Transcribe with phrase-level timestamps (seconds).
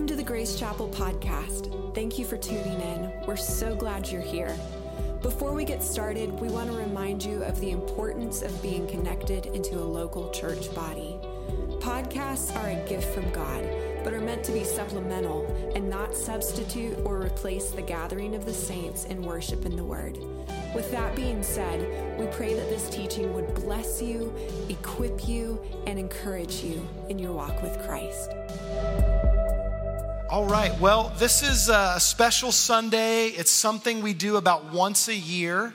[0.00, 1.94] Welcome to the Grace Chapel podcast.
[1.94, 3.12] Thank you for tuning in.
[3.26, 4.58] We're so glad you're here.
[5.20, 9.44] Before we get started, we want to remind you of the importance of being connected
[9.44, 11.18] into a local church body.
[11.80, 13.62] Podcasts are a gift from God,
[14.02, 15.44] but are meant to be supplemental
[15.74, 20.16] and not substitute or replace the gathering of the saints in worship in the Word.
[20.74, 24.34] With that being said, we pray that this teaching would bless you,
[24.70, 28.30] equip you, and encourage you in your walk with Christ.
[30.30, 33.26] All right, well, this is a special Sunday.
[33.26, 35.74] It's something we do about once a year.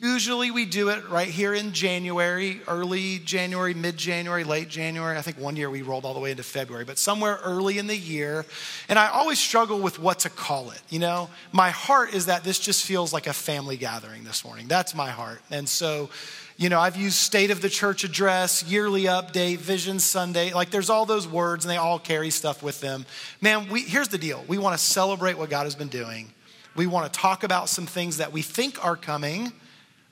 [0.00, 5.18] Usually we do it right here in January, early January, mid January, late January.
[5.18, 7.86] I think one year we rolled all the way into February, but somewhere early in
[7.86, 8.46] the year.
[8.88, 10.80] And I always struggle with what to call it.
[10.88, 14.68] You know, my heart is that this just feels like a family gathering this morning.
[14.68, 15.42] That's my heart.
[15.50, 16.08] And so,
[16.56, 20.54] you know, I've used state of the church address, yearly update, vision Sunday.
[20.54, 23.04] Like there's all those words and they all carry stuff with them.
[23.42, 26.32] Man, we, here's the deal we want to celebrate what God has been doing.
[26.74, 29.52] We want to talk about some things that we think are coming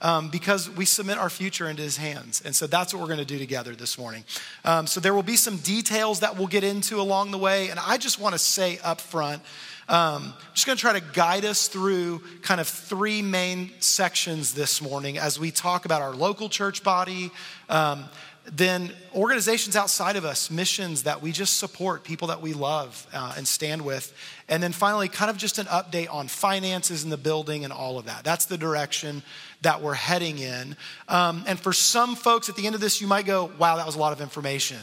[0.00, 2.42] um, because we submit our future into his hands.
[2.44, 4.24] And so that's what we're going to do together this morning.
[4.64, 7.70] Um, so there will be some details that we'll get into along the way.
[7.70, 9.42] And I just want to say up front,
[9.88, 14.54] um, I'm just going to try to guide us through kind of three main sections
[14.54, 17.30] this morning as we talk about our local church body,
[17.68, 18.05] um,
[18.46, 23.34] then organizations outside of us, missions that we just support, people that we love uh,
[23.36, 24.14] and stand with.
[24.48, 27.98] And then finally, kind of just an update on finances in the building and all
[27.98, 28.24] of that.
[28.24, 29.22] That's the direction
[29.62, 30.77] that we're heading in.
[31.08, 33.86] Um, and for some folks at the end of this, you might go, wow, that
[33.86, 34.78] was a lot of information.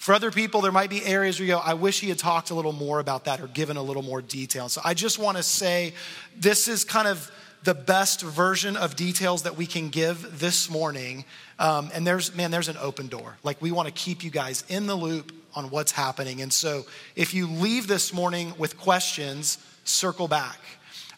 [0.00, 2.48] For other people, there might be areas where you go, I wish he had talked
[2.48, 4.70] a little more about that or given a little more detail.
[4.70, 5.92] So I just want to say
[6.34, 7.30] this is kind of
[7.64, 11.26] the best version of details that we can give this morning.
[11.58, 13.36] Um, and there's, man, there's an open door.
[13.42, 16.40] Like, we want to keep you guys in the loop on what's happening.
[16.40, 20.58] And so, if you leave this morning with questions, circle back.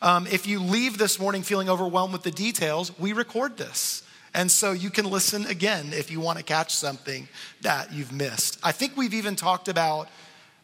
[0.02, 4.02] Um, if you leave this morning feeling overwhelmed with the details, we record this.
[4.34, 7.28] And so you can listen again if you want to catch something
[7.60, 8.58] that you've missed.
[8.62, 10.08] I think we've even talked about,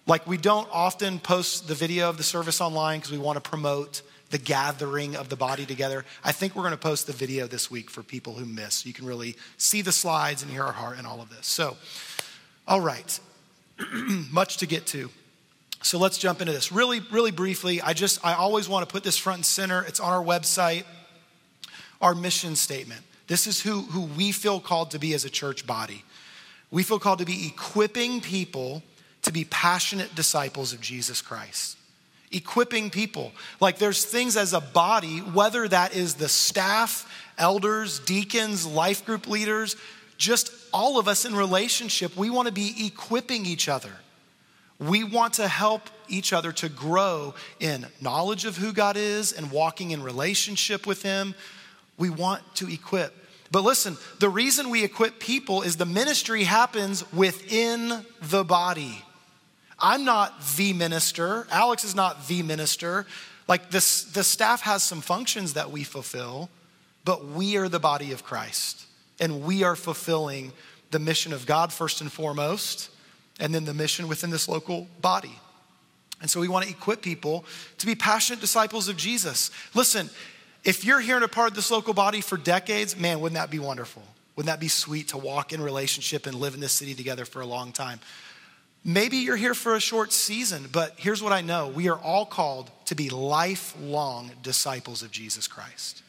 [0.07, 3.49] like, we don't often post the video of the service online because we want to
[3.49, 6.05] promote the gathering of the body together.
[6.25, 8.85] I think we're going to post the video this week for people who miss.
[8.87, 11.47] You can really see the slides and hear our heart and all of this.
[11.47, 11.77] So,
[12.67, 13.19] all right,
[14.31, 15.11] much to get to.
[15.83, 16.73] So let's jump into this.
[16.73, 19.83] Really, really briefly, I just, I always want to put this front and center.
[19.83, 20.85] It's on our website,
[22.01, 23.03] our mission statement.
[23.29, 26.05] This is who, who we feel called to be as a church body.
[26.71, 28.83] We feel called to be equipping people
[29.23, 31.79] to be passionate disciples of Jesus Christ
[32.33, 33.33] equipping people.
[33.61, 39.29] Like there's things as a body, whether that is the staff, elders, deacons, life group
[39.29, 39.77] leaders,
[40.17, 43.93] just all of us in relationship, we want to be equipping each other.
[44.79, 49.51] We want to help each other to grow in knowledge of who God is and
[49.51, 51.35] walking in relationship with Him.
[51.99, 53.15] We want to equip.
[53.51, 59.05] But listen, the reason we equip people is the ministry happens within the body.
[59.79, 61.47] I'm not the minister.
[61.51, 63.07] Alex is not the minister.
[63.47, 66.51] Like this, the staff has some functions that we fulfill,
[67.05, 68.85] but we are the body of Christ.
[69.21, 70.53] And we are fulfilling
[70.91, 72.91] the mission of God first and foremost,
[73.41, 75.39] and then the mission within this local body.
[76.21, 77.45] And so we want to equip people
[77.79, 79.51] to be passionate disciples of Jesus.
[79.75, 80.11] Listen,
[80.65, 83.51] if you're here and a part of this local body for decades, man, wouldn't that
[83.51, 84.03] be wonderful?
[84.37, 87.41] Wouldn't that be sweet to walk in relationship and live in this city together for
[87.41, 88.01] a long time?
[88.85, 92.25] Maybe you're here for a short season, but here's what I know we are all
[92.25, 96.03] called to be lifelong disciples of Jesus Christ.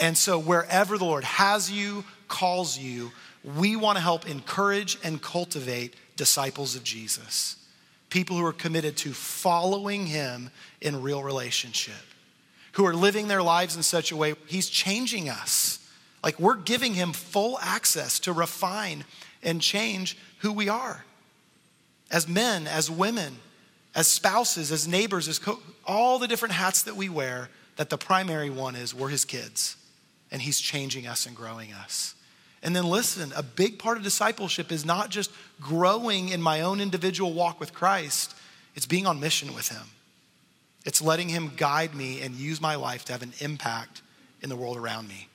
[0.00, 3.12] And so, wherever the Lord has you, calls you,
[3.56, 7.56] we want to help encourage and cultivate disciples of Jesus.
[8.10, 11.94] People who are committed to following Him in real relationship,
[12.74, 15.78] who are living their lives in such a way He's changing us.
[16.22, 19.04] Like we're giving Him full access to refine
[19.42, 21.04] and change who we are
[22.10, 23.36] as men, as women,
[23.94, 27.98] as spouses, as neighbors, as co- all the different hats that we wear, that the
[27.98, 29.76] primary one is we're his kids
[30.30, 32.14] and he's changing us and growing us.
[32.62, 35.30] And then listen, a big part of discipleship is not just
[35.60, 38.34] growing in my own individual walk with Christ,
[38.74, 39.86] it's being on mission with him.
[40.84, 44.02] It's letting him guide me and use my life to have an impact
[44.42, 45.28] in the world around me.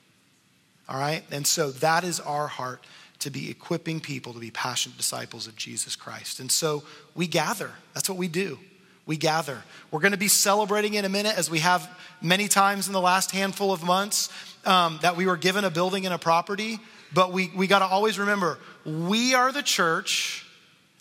[0.87, 1.23] All right?
[1.31, 2.83] And so that is our heart
[3.19, 6.39] to be equipping people to be passionate disciples of Jesus Christ.
[6.39, 6.83] And so
[7.15, 7.71] we gather.
[7.93, 8.57] That's what we do.
[9.05, 9.63] We gather.
[9.91, 11.89] We're going to be celebrating in a minute, as we have
[12.21, 14.29] many times in the last handful of months,
[14.65, 16.79] um, that we were given a building and a property.
[17.13, 20.45] But we, we got to always remember we are the church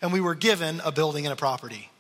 [0.01, 1.91] and we were given a building and a property.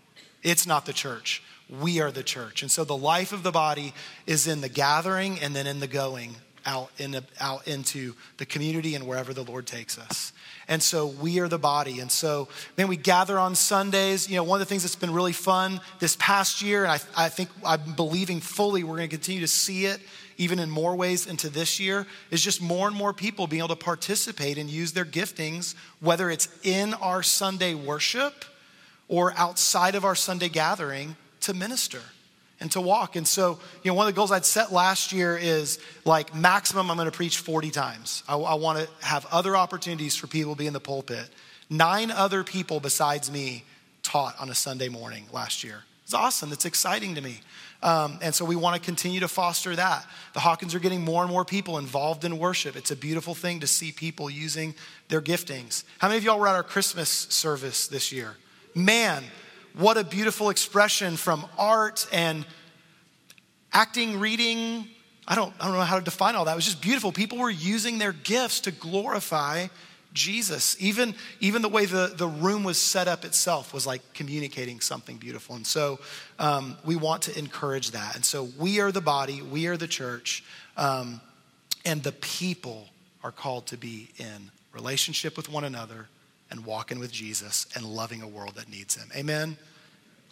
[0.43, 1.43] It's not the church.
[1.81, 2.62] We are the church.
[2.62, 3.93] And so the life of the body
[4.26, 8.47] is in the gathering and then in the going out, in the, out into the
[8.47, 10.32] community and wherever the Lord takes us.
[10.67, 12.00] And so we are the body.
[12.00, 14.29] And so, then we gather on Sundays.
[14.29, 17.00] You know, one of the things that's been really fun this past year, and I,
[17.17, 20.00] I think I'm believing fully we're going to continue to see it
[20.37, 23.75] even in more ways into this year, is just more and more people being able
[23.75, 28.44] to participate and use their giftings, whether it's in our Sunday worship
[29.09, 31.17] or outside of our Sunday gathering
[31.49, 32.00] to minister
[32.61, 33.17] and to walk.
[33.17, 36.91] And so, you know, one of the goals I'd set last year is like maximum,
[36.91, 38.23] I'm going to preach 40 times.
[38.29, 41.29] I, I want to have other opportunities for people to be in the pulpit.
[41.71, 43.65] Nine other people besides me
[44.03, 45.85] taught on a Sunday morning last year.
[46.05, 46.53] It's awesome.
[46.53, 47.41] It's exciting to me.
[47.83, 50.05] Um, and so we want to continue to foster that.
[50.35, 52.77] The Hawkins are getting more and more people involved in worship.
[52.77, 54.75] It's a beautiful thing to see people using
[55.09, 55.85] their giftings.
[55.99, 58.37] How many of y'all were at our Christmas service this year?
[58.75, 59.25] Man,
[59.79, 62.45] what a beautiful expression from art and
[63.73, 64.89] acting, reading.
[65.27, 66.53] I don't, I don't know how to define all that.
[66.53, 67.13] It was just beautiful.
[67.13, 69.69] People were using their gifts to glorify
[70.13, 70.77] Jesus.
[70.81, 75.17] Even, even the way the, the room was set up itself was like communicating something
[75.17, 75.55] beautiful.
[75.55, 76.01] And so
[76.41, 78.17] um, we want to encourage that.
[78.17, 80.43] And so we are the body, we are the church,
[80.77, 81.21] um,
[81.85, 82.89] and the people
[83.23, 86.09] are called to be in relationship with one another
[86.50, 89.09] and walking with Jesus and loving a world that needs him.
[89.17, 89.56] Amen?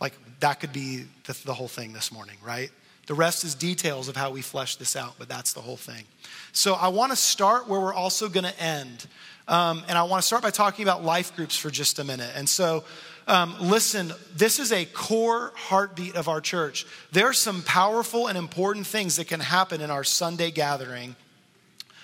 [0.00, 2.70] Like that could be the, the whole thing this morning, right?
[3.06, 6.04] The rest is details of how we flesh this out, but that's the whole thing.
[6.52, 9.06] So I want to start where we're also going to end.
[9.46, 12.32] Um, and I want to start by talking about life groups for just a minute.
[12.34, 12.82] And so,
[13.28, 16.84] um, listen, this is a core heartbeat of our church.
[17.12, 21.14] There are some powerful and important things that can happen in our Sunday gathering,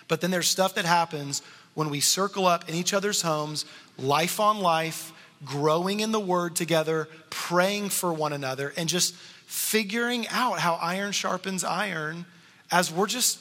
[0.07, 1.43] but then there's stuff that happens
[1.75, 3.65] when we circle up in each other's homes,
[3.99, 5.13] life on life,
[5.45, 9.15] growing in the word together, praying for one another, and just
[9.47, 12.25] figuring out how iron sharpens iron
[12.71, 13.39] as we're just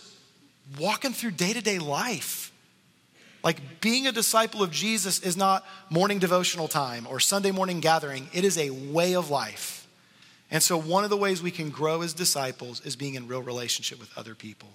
[0.80, 2.52] walking through day to day life.
[3.44, 8.30] Like being a disciple of Jesus is not morning devotional time or Sunday morning gathering,
[8.34, 9.88] it is a way of life.
[10.52, 13.42] And so, one of the ways we can grow as disciples is being in real
[13.42, 14.70] relationship with other people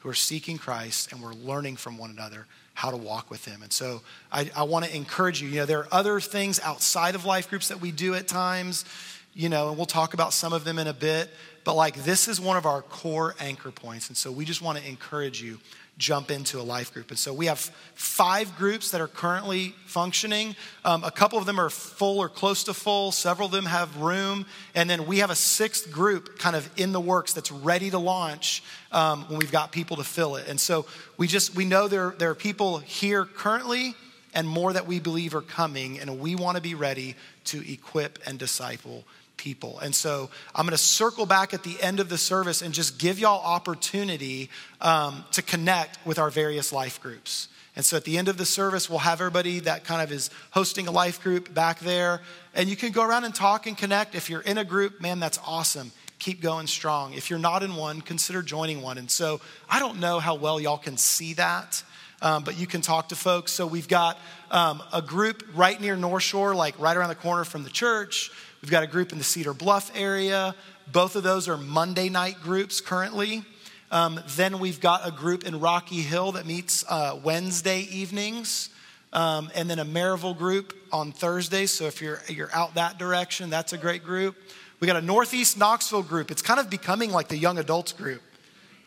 [0.00, 2.46] who are seeking Christ and we're learning from one another
[2.80, 3.62] how to walk with Him.
[3.62, 4.00] And so,
[4.32, 5.48] I, I want to encourage you.
[5.48, 8.86] You know, there are other things outside of life groups that we do at times,
[9.34, 11.28] you know, and we'll talk about some of them in a bit.
[11.62, 14.08] But like, this is one of our core anchor points.
[14.08, 15.58] And so, we just want to encourage you
[16.00, 17.10] jump into a life group.
[17.10, 17.58] And so we have
[17.94, 20.56] five groups that are currently functioning.
[20.84, 23.98] Um, a couple of them are full or close to full, several of them have
[23.98, 24.46] room.
[24.74, 27.98] And then we have a sixth group kind of in the works that's ready to
[27.98, 30.48] launch um, when we've got people to fill it.
[30.48, 30.86] And so
[31.18, 33.94] we just, we know there, there are people here currently
[34.32, 38.18] and more that we believe are coming, and we want to be ready to equip
[38.26, 39.04] and disciple
[39.40, 39.78] people.
[39.78, 42.98] And so I'm going to circle back at the end of the service and just
[42.98, 44.50] give y'all opportunity
[44.82, 47.48] um, to connect with our various life groups.
[47.74, 50.28] And so at the end of the service, we'll have everybody that kind of is
[50.50, 52.20] hosting a life group back there.
[52.54, 54.14] And you can go around and talk and connect.
[54.14, 55.90] If you're in a group, man, that's awesome.
[56.18, 57.14] Keep going strong.
[57.14, 58.98] If you're not in one, consider joining one.
[58.98, 59.40] And so
[59.70, 61.82] I don't know how well y'all can see that.
[62.20, 63.52] Um, but you can talk to folks.
[63.52, 64.18] So we've got
[64.50, 68.30] um, a group right near North Shore, like right around the corner from the church.
[68.62, 70.54] We've got a group in the Cedar Bluff area.
[70.92, 73.42] Both of those are Monday night groups currently.
[73.90, 78.68] Um, then we've got a group in Rocky Hill that meets uh, Wednesday evenings.
[79.14, 81.64] Um, and then a Maryville group on Thursday.
[81.66, 84.36] So if you're, you're out that direction, that's a great group.
[84.78, 86.30] We got a Northeast Knoxville group.
[86.30, 88.22] It's kind of becoming like the young adults group.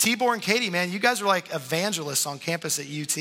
[0.03, 3.17] Tibor and Katie, man, you guys are like evangelists on campus at UT.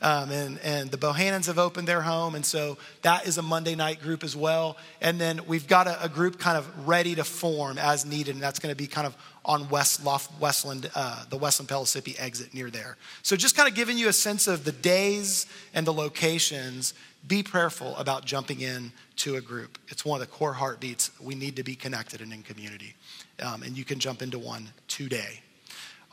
[0.00, 2.34] Um, and, and the Bohannons have opened their home.
[2.34, 4.78] And so that is a Monday night group as well.
[5.02, 8.36] And then we've got a, a group kind of ready to form as needed.
[8.36, 9.14] And that's going to be kind of
[9.44, 12.96] on West Loft, Westland, uh, the Westland Pellissippi exit near there.
[13.22, 16.94] So just kind of giving you a sense of the days and the locations.
[17.28, 19.76] Be prayerful about jumping in to a group.
[19.88, 21.10] It's one of the core heartbeats.
[21.20, 22.94] We need to be connected and in community.
[23.42, 25.43] Um, and you can jump into one today.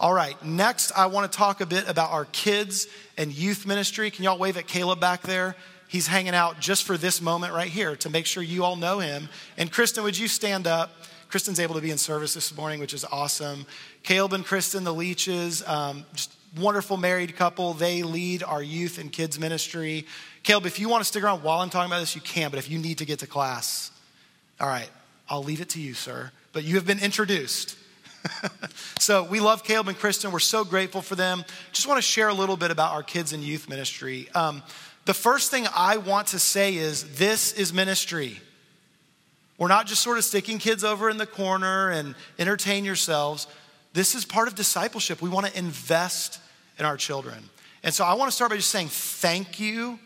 [0.01, 2.87] All right, next, I want to talk a bit about our kids
[3.19, 4.09] and youth ministry.
[4.09, 5.55] Can y'all wave at Caleb back there?
[5.87, 8.97] He's hanging out just for this moment right here to make sure you all know
[8.97, 9.29] him.
[9.57, 10.91] And Kristen, would you stand up?
[11.29, 13.67] Kristen's able to be in service this morning, which is awesome.
[14.01, 17.75] Caleb and Kristen, the Leeches, um, just wonderful married couple.
[17.75, 20.07] They lead our youth and kids ministry.
[20.41, 22.57] Caleb, if you want to stick around while I'm talking about this, you can, but
[22.57, 23.91] if you need to get to class,
[24.59, 24.89] all right,
[25.29, 26.31] I'll leave it to you, sir.
[26.53, 27.77] But you have been introduced.
[28.99, 30.31] so we love Caleb and Kristen.
[30.31, 31.43] We're so grateful for them.
[31.71, 34.27] Just want to share a little bit about our kids and youth ministry.
[34.35, 34.63] Um,
[35.05, 38.39] the first thing I want to say is this is ministry.
[39.57, 43.47] We're not just sort of sticking kids over in the corner and entertain yourselves.
[43.93, 45.21] This is part of discipleship.
[45.21, 46.39] We want to invest
[46.79, 47.49] in our children.
[47.83, 49.99] And so I want to start by just saying thank you.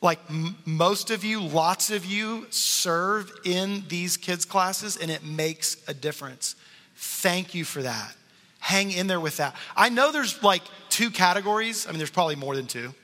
[0.00, 5.24] Like m- most of you, lots of you serve in these kids' classes, and it
[5.24, 6.56] makes a difference.
[7.04, 8.14] Thank you for that.
[8.60, 9.56] Hang in there with that.
[9.76, 11.84] I know there's like two categories.
[11.84, 12.94] I mean, there's probably more than two,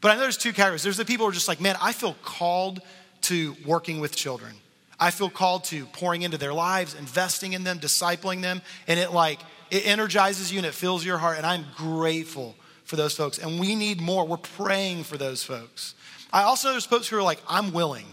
[0.00, 0.82] but I know there's two categories.
[0.82, 2.80] There's the people who are just like, man, I feel called
[3.22, 4.54] to working with children.
[4.98, 9.12] I feel called to pouring into their lives, investing in them, discipling them, and it
[9.12, 9.40] like
[9.70, 11.36] it energizes you and it fills your heart.
[11.36, 13.36] And I'm grateful for those folks.
[13.36, 14.26] And we need more.
[14.26, 15.94] We're praying for those folks.
[16.32, 18.06] I also know there's folks who are like, I'm willing.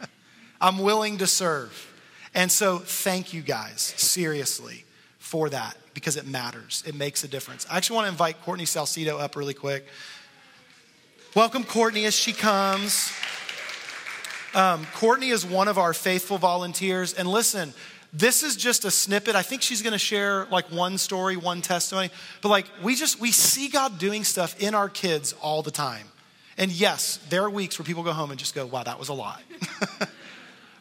[0.60, 1.93] I'm willing to serve.
[2.34, 4.84] And so thank you guys, seriously,
[5.18, 6.82] for that because it matters.
[6.86, 7.66] It makes a difference.
[7.70, 9.86] I actually want to invite Courtney Salcido up really quick.
[11.36, 13.12] Welcome, Courtney, as she comes.
[14.54, 17.14] Um, Courtney is one of our faithful volunteers.
[17.14, 17.72] And listen,
[18.12, 19.34] this is just a snippet.
[19.34, 22.10] I think she's going to share like one story, one testimony.
[22.40, 26.06] But like we just we see God doing stuff in our kids all the time.
[26.56, 29.08] And yes, there are weeks where people go home and just go, "Wow, that was
[29.08, 29.42] a lot."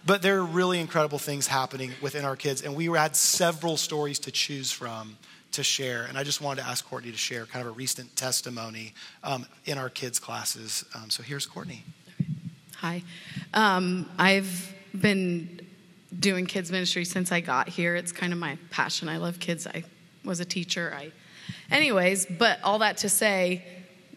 [0.06, 4.20] but there are really incredible things happening within our kids, and we had several stories
[4.20, 5.18] to choose from
[5.54, 6.04] to share.
[6.04, 8.94] And I just wanted to ask Courtney to share kind of a recent testimony
[9.24, 10.84] um, in our kids' classes.
[10.96, 11.84] Um, so here's Courtney.
[12.78, 13.04] Hi.
[13.54, 15.62] Um, I've been
[16.20, 17.96] doing kids ministry since I got here.
[17.96, 19.08] It's kind of my passion.
[19.08, 19.66] I love kids.
[19.68, 19.84] I
[20.26, 20.94] was a teacher.
[20.96, 21.12] I,
[21.72, 23.64] anyways, but all that to say,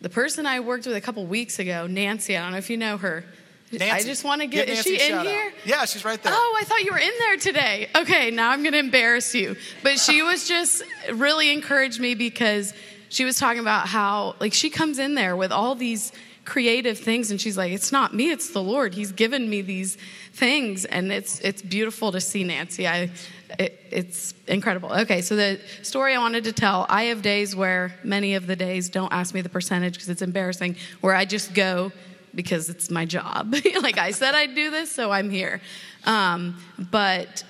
[0.00, 2.37] the person I worked with a couple weeks ago, Nancy.
[2.37, 3.25] I don't know if you know her.
[3.73, 3.90] Nancy.
[3.90, 4.68] I just want to get.
[4.68, 5.52] Is she in shout here?
[5.64, 6.32] Yeah, she's right there.
[6.35, 7.88] Oh, I thought you were in there today.
[7.96, 9.56] Okay, now I'm going to embarrass you.
[9.82, 10.82] But she was just
[11.12, 12.75] really encouraged me because
[13.08, 16.12] she was talking about how like she comes in there with all these
[16.44, 19.99] creative things and she's like it's not me it's the lord he's given me these
[20.32, 23.11] things and it's it's beautiful to see nancy i
[23.58, 27.92] it, it's incredible okay so the story i wanted to tell i have days where
[28.04, 31.52] many of the days don't ask me the percentage because it's embarrassing where i just
[31.52, 31.90] go
[32.35, 35.61] because it's my job like i said i'd do this so i'm here
[36.04, 36.56] um,
[36.90, 37.45] but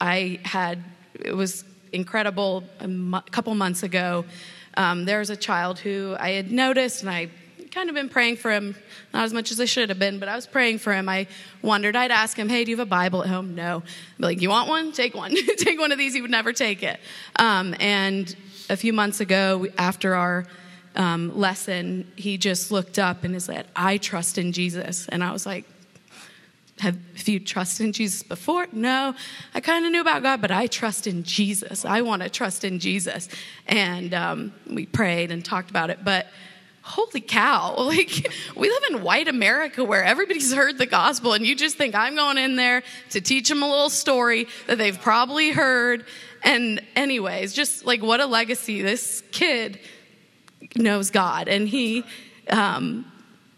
[0.00, 0.82] i had
[1.14, 4.24] it was incredible a couple months ago
[4.76, 7.28] um, there was a child who i had noticed and i
[7.70, 8.74] kind of been praying for him,
[9.12, 11.08] not as much as I should have been, but I was praying for him.
[11.08, 11.26] I
[11.62, 13.54] wondered, I'd ask him, hey, do you have a Bible at home?
[13.54, 13.76] No.
[13.76, 14.92] I'd be like, you want one?
[14.92, 15.34] Take one.
[15.56, 16.14] take one of these.
[16.14, 16.98] He would never take it.
[17.36, 18.34] Um, and
[18.70, 20.46] a few months ago, after our
[20.98, 25.08] um, lesson, he just looked up and said, I trust in Jesus.
[25.08, 25.64] And I was like,
[26.80, 28.66] have, you trusted in Jesus before?
[28.72, 29.14] No.
[29.54, 31.84] I kind of knew about God, but I trust in Jesus.
[31.84, 33.28] I want to trust in Jesus.
[33.66, 36.04] And um, we prayed and talked about it.
[36.04, 36.26] But
[36.82, 41.54] holy cow like we live in white america where everybody's heard the gospel and you
[41.54, 45.50] just think i'm going in there to teach them a little story that they've probably
[45.50, 46.06] heard
[46.42, 49.78] and anyways just like what a legacy this kid
[50.76, 52.04] knows god and he
[52.50, 53.10] um,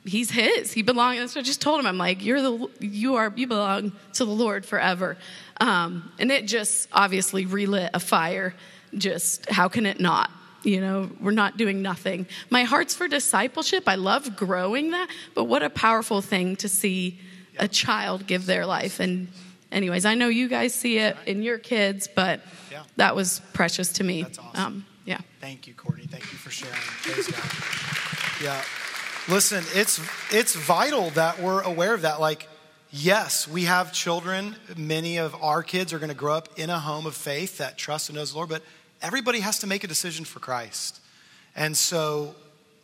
[0.04, 3.46] he's his he belongs i just told him i'm like you're the you are you
[3.46, 5.16] belong to the lord forever
[5.60, 8.54] um, and it just obviously relit a fire
[8.94, 10.30] just how can it not
[10.62, 12.26] you know, we're not doing nothing.
[12.50, 13.84] My heart's for discipleship.
[13.86, 17.18] I love growing that, but what a powerful thing to see
[17.58, 19.00] a child give their life.
[19.00, 19.28] And,
[19.72, 22.40] anyways, I know you guys see it in your kids, but
[22.96, 24.22] that was precious to me.
[24.22, 24.64] That's awesome.
[24.64, 24.86] Um.
[25.40, 26.04] Thank you, Courtney.
[26.06, 26.74] Thank you for sharing.
[26.74, 27.50] Praise God.
[28.42, 28.62] Yeah.
[29.28, 30.00] Listen, it's
[30.32, 32.20] it's vital that we're aware of that.
[32.20, 32.48] Like,
[32.90, 34.56] yes, we have children.
[34.78, 37.76] Many of our kids are going to grow up in a home of faith that
[37.76, 38.62] trusts and knows the Lord, but
[39.02, 41.00] everybody has to make a decision for Christ.
[41.54, 42.34] And so,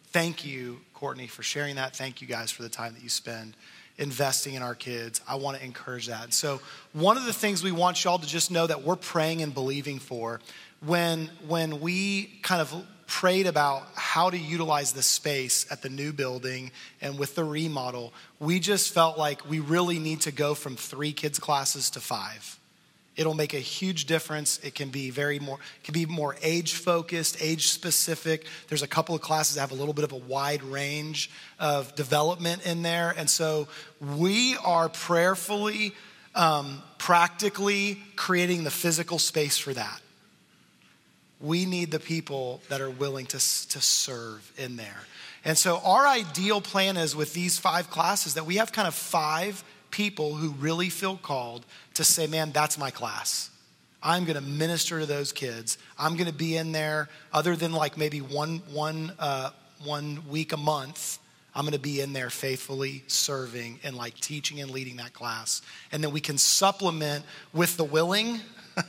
[0.09, 1.97] thank you, Courtney, for sharing that.
[1.97, 3.57] Thank you guys for the time that you spend
[3.99, 5.23] investing in our kids.
[5.27, 6.25] I want to encourage that.
[6.25, 6.61] And so,
[6.93, 9.99] one of the things we want y'all to just know that we're praying and believing
[9.99, 10.41] for
[10.85, 12.75] when when we kind of
[13.07, 18.13] prayed about how to utilize the space at the new building and with the remodel,
[18.41, 22.59] we just felt like we really need to go from 3 kids classes to 5
[23.17, 24.59] it'll make a huge difference.
[24.59, 28.89] It can be very more it can be more age focused age specific there's a
[28.89, 32.83] couple of classes that have a little bit of a wide range of development in
[32.83, 33.15] there.
[33.17, 33.69] And so
[34.01, 35.95] we are prayerfully
[36.35, 40.01] um, practically creating the physical space for that
[41.41, 45.05] we need the people that are willing to, to serve in there
[45.47, 48.97] and so our ideal plan is with these five classes that we have kind of
[48.97, 49.63] five
[49.93, 51.65] people who really feel called
[51.95, 53.51] to say, man, that's my class.
[54.03, 55.79] I'm going to minister to those kids.
[55.97, 59.51] I'm going to be in there, other than like maybe one, one, uh,
[59.85, 61.21] one week a month.
[61.55, 65.63] I'm going to be in there faithfully serving and like teaching and leading that class.
[65.93, 68.41] And then we can supplement with the willing.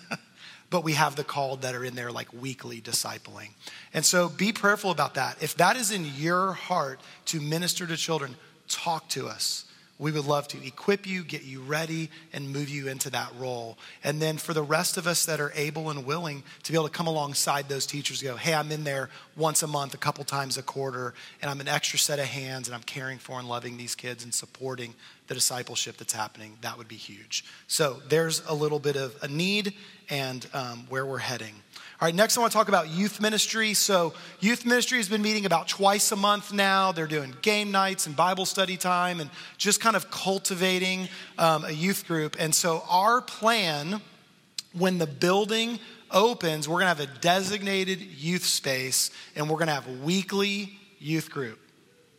[0.70, 3.50] but we have the called that are in there like weekly discipling.
[3.94, 5.42] And so be prayerful about that.
[5.42, 8.36] If that is in your heart to minister to children,
[8.68, 9.66] talk to us.
[10.00, 13.78] We would love to equip you, get you ready, and move you into that role.
[14.04, 16.88] And then for the rest of us that are able and willing to be able
[16.88, 20.24] to come alongside those teachers, go, hey, I'm in there once a month, a couple
[20.24, 23.50] times a quarter, and I'm an extra set of hands, and I'm caring for and
[23.50, 24.94] loving these kids and supporting
[25.28, 26.58] the discipleship that's happening.
[26.62, 27.44] That would be huge.
[27.68, 29.74] So there's a little bit of a need
[30.10, 31.56] and um, where we're heading.
[32.00, 33.74] All right, next I want to talk about youth ministry.
[33.74, 36.92] So, youth ministry has been meeting about twice a month now.
[36.92, 41.72] They're doing game nights and Bible study time and just kind of cultivating um, a
[41.72, 42.36] youth group.
[42.38, 44.00] And so, our plan
[44.74, 45.80] when the building
[46.12, 50.04] opens, we're going to have a designated youth space and we're going to have a
[50.06, 51.58] weekly youth group.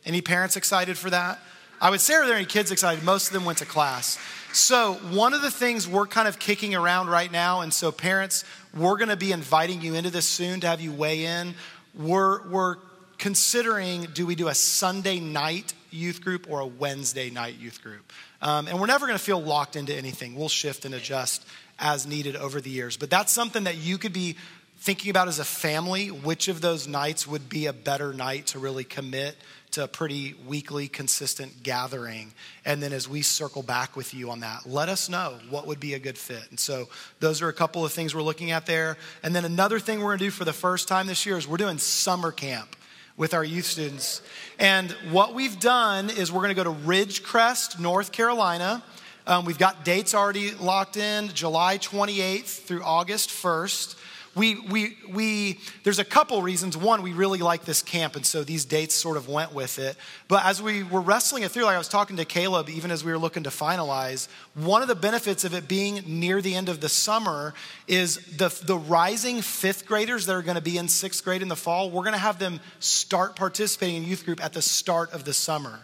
[0.05, 1.39] Any parents excited for that?
[1.81, 3.03] I would say, are there any kids excited?
[3.03, 4.17] Most of them went to class.
[4.51, 8.43] So, one of the things we're kind of kicking around right now, and so parents,
[8.75, 11.53] we're going to be inviting you into this soon to have you weigh in.
[11.95, 12.77] We're, we're
[13.19, 18.11] considering do we do a Sunday night youth group or a Wednesday night youth group?
[18.41, 20.35] Um, and we're never going to feel locked into anything.
[20.35, 21.45] We'll shift and adjust
[21.77, 22.97] as needed over the years.
[22.97, 24.35] But that's something that you could be
[24.77, 26.07] thinking about as a family.
[26.07, 29.35] Which of those nights would be a better night to really commit
[29.71, 32.33] to a pretty weekly, consistent gathering.
[32.65, 35.79] And then as we circle back with you on that, let us know what would
[35.79, 36.43] be a good fit.
[36.49, 38.97] And so those are a couple of things we're looking at there.
[39.21, 41.57] And then another thing we're gonna do for the first time this year is we're
[41.57, 42.75] doing summer camp
[43.15, 44.21] with our youth students.
[44.57, 48.83] And what we've done is we're gonna go to Ridgecrest, North Carolina.
[49.27, 53.98] Um, we've got dates already locked in July 28th through August 1st
[54.35, 56.77] we, we, we, there's a couple reasons.
[56.77, 59.97] One, we really like this camp, and so these dates sort of went with it.
[60.27, 63.03] But as we were wrestling it through, like I was talking to Caleb, even as
[63.03, 66.69] we were looking to finalize, one of the benefits of it being near the end
[66.69, 67.53] of the summer
[67.87, 71.47] is the, the rising fifth graders that are going to be in sixth grade in
[71.47, 75.11] the fall, we're going to have them start participating in youth group at the start
[75.11, 75.79] of the summer.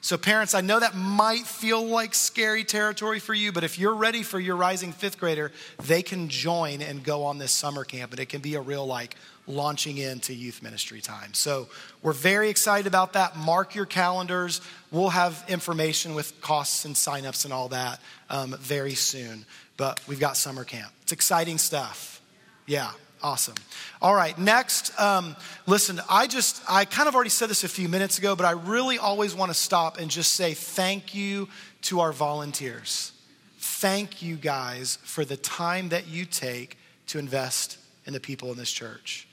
[0.00, 3.94] So, parents, I know that might feel like scary territory for you, but if you're
[3.94, 5.50] ready for your rising fifth grader,
[5.84, 8.86] they can join and go on this summer camp, and it can be a real
[8.86, 9.16] like
[9.48, 11.34] launching into youth ministry time.
[11.34, 11.68] So,
[12.00, 13.36] we're very excited about that.
[13.36, 14.60] Mark your calendars.
[14.92, 19.46] We'll have information with costs and signups and all that um, very soon.
[19.76, 20.92] But we've got summer camp.
[21.02, 22.20] It's exciting stuff.
[22.66, 22.92] Yeah.
[23.22, 23.56] Awesome.
[24.00, 25.34] All right, next, um,
[25.66, 28.52] listen, I just, I kind of already said this a few minutes ago, but I
[28.52, 31.48] really always want to stop and just say thank you
[31.82, 33.12] to our volunteers.
[33.58, 36.78] Thank you guys for the time that you take
[37.08, 39.26] to invest in the people in this church.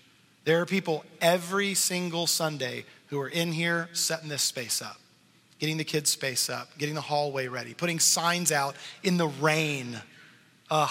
[0.45, 4.97] There are people every single Sunday who are in here setting this space up,
[5.59, 10.01] getting the kids' space up, getting the hallway ready, putting signs out in the rain.
[10.71, 10.89] Ugh.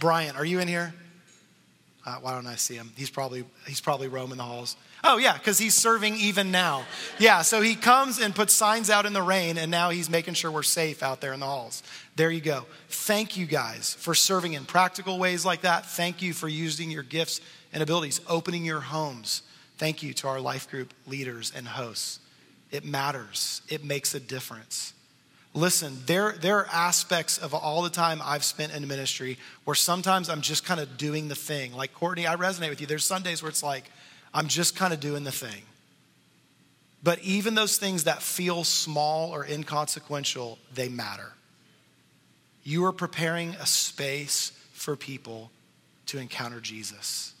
[0.00, 0.92] Brian, are you in here?
[2.06, 2.92] Uh, why don't I see him?
[2.96, 4.76] He's probably he's probably roaming the halls.
[5.02, 6.84] Oh yeah, because he's serving even now.
[7.18, 10.34] Yeah, so he comes and puts signs out in the rain, and now he's making
[10.34, 11.82] sure we're safe out there in the halls.
[12.16, 12.64] There you go.
[12.88, 15.86] Thank you guys for serving in practical ways like that.
[15.86, 17.40] Thank you for using your gifts
[17.72, 19.42] and abilities, opening your homes.
[19.76, 22.20] Thank you to our life group leaders and hosts.
[22.70, 23.60] It matters.
[23.68, 24.93] It makes a difference.
[25.56, 30.28] Listen, there, there are aspects of all the time I've spent in ministry where sometimes
[30.28, 31.72] I'm just kind of doing the thing.
[31.74, 32.88] Like Courtney, I resonate with you.
[32.88, 33.84] There's Sundays where it's like,
[34.34, 35.62] I'm just kind of doing the thing.
[37.04, 41.32] But even those things that feel small or inconsequential, they matter.
[42.64, 45.52] You are preparing a space for people
[46.06, 47.32] to encounter Jesus.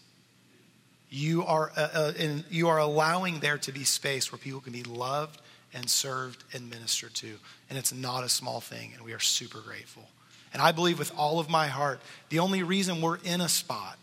[1.10, 4.72] You are, uh, uh, in, you are allowing there to be space where people can
[4.72, 5.40] be loved
[5.74, 7.34] and served and ministered to.
[7.68, 10.08] And it's not a small thing, and we are super grateful.
[10.52, 13.98] And I believe with all of my heart, the only reason we're in a spot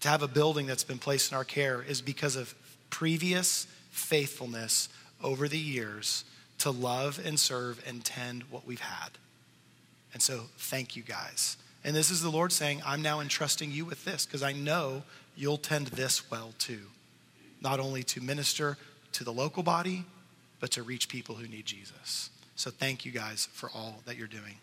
[0.00, 2.54] to have a building that's been placed in our care is because of
[2.90, 4.90] previous faithfulness
[5.22, 6.24] over the years
[6.58, 9.10] to love and serve and tend what we've had.
[10.12, 11.56] And so, thank you guys.
[11.82, 15.02] And this is the Lord saying, I'm now entrusting you with this because I know
[15.36, 16.80] you'll tend this well too.
[17.60, 18.76] Not only to minister
[19.12, 20.04] to the local body,
[20.64, 22.30] but to reach people who need Jesus.
[22.56, 24.54] So thank you guys for all that you're doing.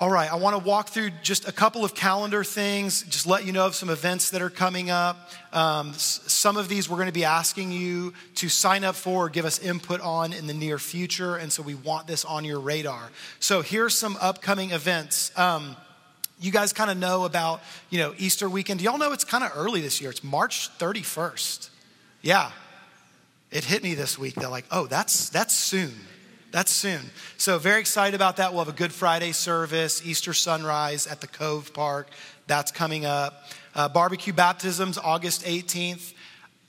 [0.00, 3.46] All right, I want to walk through just a couple of calendar things, just let
[3.46, 5.30] you know of some events that are coming up.
[5.52, 9.28] Um, some of these we're going to be asking you to sign up for or
[9.28, 12.58] give us input on in the near future, and so we want this on your
[12.58, 13.12] radar.
[13.38, 15.30] So here's some upcoming events.
[15.38, 15.76] Um,
[16.40, 18.80] you guys kind of know about, you know, Easter weekend.
[18.80, 20.10] Do y'all know it's kind of early this year?
[20.10, 21.70] It's March 31st.
[22.22, 22.50] Yeah,
[23.50, 25.94] It hit me this week that, like, oh, that's, that's soon.
[26.52, 27.00] That's soon.
[27.36, 28.52] So, very excited about that.
[28.52, 32.08] We'll have a Good Friday service, Easter sunrise at the Cove Park.
[32.46, 33.44] That's coming up.
[33.74, 36.14] Uh, barbecue baptisms, August 18th.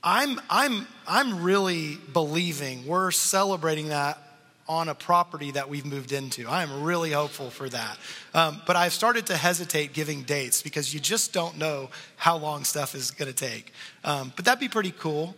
[0.03, 4.19] I'm, I'm, I'm really believing we're celebrating that
[4.67, 6.47] on a property that we've moved into.
[6.47, 7.97] I am really hopeful for that.
[8.33, 12.63] Um, but I've started to hesitate giving dates because you just don't know how long
[12.63, 13.71] stuff is going to take.
[14.03, 15.35] Um, but that'd be pretty cool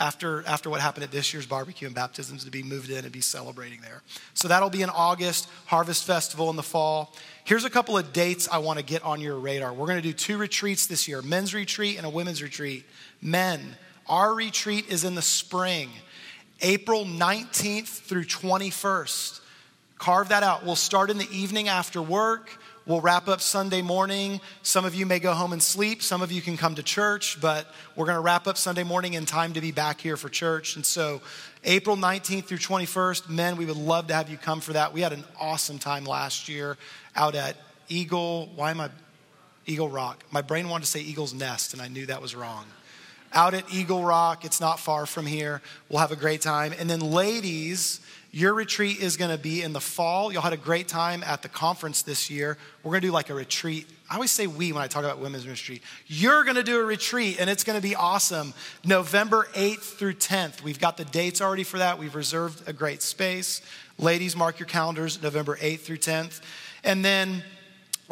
[0.00, 3.12] after, after what happened at this year's barbecue and baptisms to be moved in and
[3.12, 4.02] be celebrating there.
[4.34, 7.14] So that'll be in August, Harvest Festival in the fall.
[7.44, 9.72] Here's a couple of dates I want to get on your radar.
[9.72, 12.84] We're going to do two retreats this year men's retreat and a women's retreat.
[13.20, 13.76] Men,
[14.08, 15.90] our retreat is in the spring.
[16.62, 19.40] April 19th through 21st.
[19.98, 20.64] Carve that out.
[20.64, 22.58] We'll start in the evening after work.
[22.86, 24.40] We'll wrap up Sunday morning.
[24.62, 26.02] Some of you may go home and sleep.
[26.02, 29.14] Some of you can come to church, but we're going to wrap up Sunday morning
[29.14, 30.76] in time to be back here for church.
[30.76, 31.20] And so,
[31.62, 34.94] April 19th through 21st, men, we would love to have you come for that.
[34.94, 36.78] We had an awesome time last year
[37.14, 37.56] out at
[37.88, 38.50] Eagle.
[38.56, 38.88] Why am I?
[39.66, 40.24] Eagle Rock.
[40.30, 42.64] My brain wanted to say Eagle's Nest, and I knew that was wrong
[43.32, 44.44] out at Eagle Rock.
[44.44, 45.62] It's not far from here.
[45.88, 46.74] We'll have a great time.
[46.78, 48.00] And then, ladies,
[48.32, 50.32] your retreat is going to be in the fall.
[50.32, 52.56] Y'all had a great time at the conference this year.
[52.82, 53.88] We're going to do like a retreat.
[54.08, 55.82] I always say we when I talk about women's ministry.
[56.06, 58.54] You're going to do a retreat, and it's going to be awesome.
[58.84, 60.62] November 8th through 10th.
[60.62, 61.98] We've got the dates already for that.
[61.98, 63.62] We've reserved a great space.
[63.98, 66.40] Ladies, mark your calendars, November 8th through 10th.
[66.84, 67.42] And then,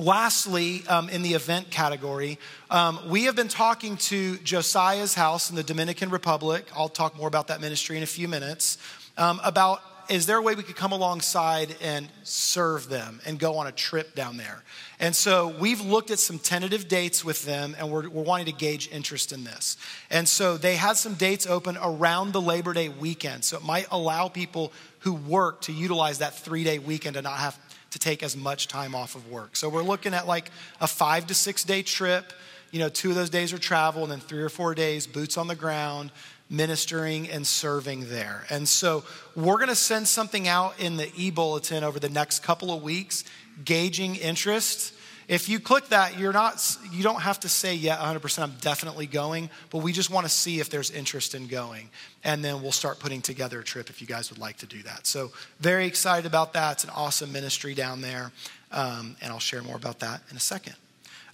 [0.00, 2.38] Lastly, um, in the event category,
[2.70, 6.68] um, we have been talking to Josiah's house in the Dominican Republic.
[6.72, 8.78] I'll talk more about that ministry in a few minutes.
[9.16, 13.56] Um, about is there a way we could come alongside and serve them and go
[13.56, 14.62] on a trip down there?
[15.00, 18.52] And so we've looked at some tentative dates with them and we're, we're wanting to
[18.52, 19.76] gauge interest in this.
[20.10, 23.44] And so they had some dates open around the Labor Day weekend.
[23.44, 27.38] So it might allow people who work to utilize that three day weekend and not
[27.38, 27.58] have
[27.90, 29.56] to take as much time off of work.
[29.56, 32.32] So we're looking at like a five to six day trip.
[32.70, 35.38] You know, two of those days are travel, and then three or four days, boots
[35.38, 36.12] on the ground,
[36.50, 38.44] ministering and serving there.
[38.50, 39.04] And so
[39.36, 42.82] we're going to send something out in the e bulletin over the next couple of
[42.82, 43.24] weeks,
[43.64, 44.94] gauging interest
[45.28, 49.06] if you click that, you're not, you don't have to say, yeah, 100% I'm definitely
[49.06, 51.90] going, but we just want to see if there's interest in going.
[52.24, 54.82] And then we'll start putting together a trip if you guys would like to do
[54.84, 55.06] that.
[55.06, 55.30] So,
[55.60, 56.72] very excited about that.
[56.72, 58.32] It's an awesome ministry down there.
[58.72, 60.76] Um, and I'll share more about that in a second.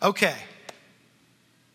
[0.03, 0.35] Okay.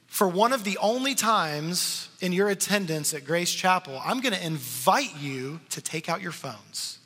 [0.10, 4.46] For one of the only times in your attendance at Grace Chapel, I'm going to
[4.46, 6.98] invite you to take out your phones.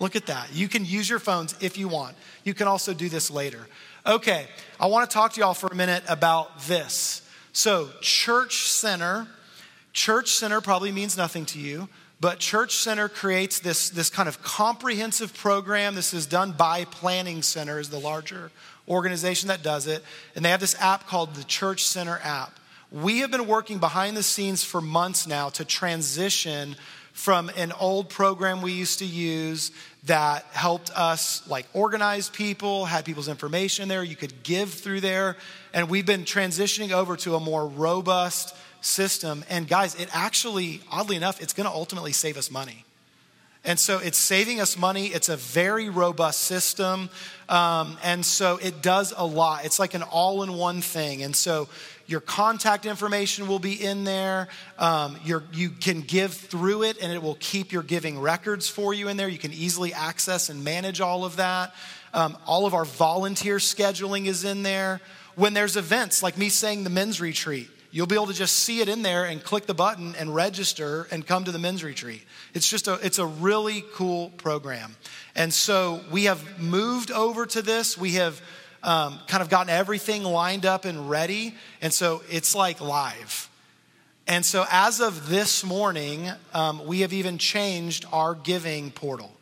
[0.00, 0.52] Look at that.
[0.52, 2.16] You can use your phones if you want.
[2.42, 3.66] You can also do this later.
[4.04, 4.46] Okay,
[4.78, 7.22] I want to talk to y'all for a minute about this.
[7.52, 9.28] So, church center,
[9.92, 11.88] church center probably means nothing to you,
[12.20, 15.94] but Church Center creates this, this kind of comprehensive program.
[15.94, 18.50] This is done by Planning Center, is the larger
[18.88, 20.02] organization that does it.
[20.34, 22.58] And they have this app called the Church Center app.
[22.90, 26.76] We have been working behind the scenes for months now to transition
[27.12, 29.70] from an old program we used to use
[30.04, 34.02] that helped us like organize people, had people's information there.
[34.02, 35.36] You could give through there.
[35.72, 39.44] And we've been transitioning over to a more robust system.
[39.48, 42.83] And guys, it actually, oddly enough, it's going to ultimately save us money.
[43.64, 45.06] And so it's saving us money.
[45.06, 47.08] It's a very robust system.
[47.48, 49.64] Um, and so it does a lot.
[49.64, 51.22] It's like an all in one thing.
[51.22, 51.68] And so
[52.06, 54.48] your contact information will be in there.
[54.78, 59.08] Um, you can give through it, and it will keep your giving records for you
[59.08, 59.28] in there.
[59.28, 61.74] You can easily access and manage all of that.
[62.12, 65.00] Um, all of our volunteer scheduling is in there.
[65.34, 68.80] When there's events like me saying the men's retreat, you'll be able to just see
[68.80, 72.24] it in there and click the button and register and come to the men's retreat.
[72.52, 74.96] It's just a it's a really cool program.
[75.36, 77.96] And so we have moved over to this.
[77.96, 78.42] We have
[78.82, 81.54] um, kind of gotten everything lined up and ready.
[81.80, 83.48] And so it's like live.
[84.26, 89.32] And so as of this morning, um, we have even changed our giving portal.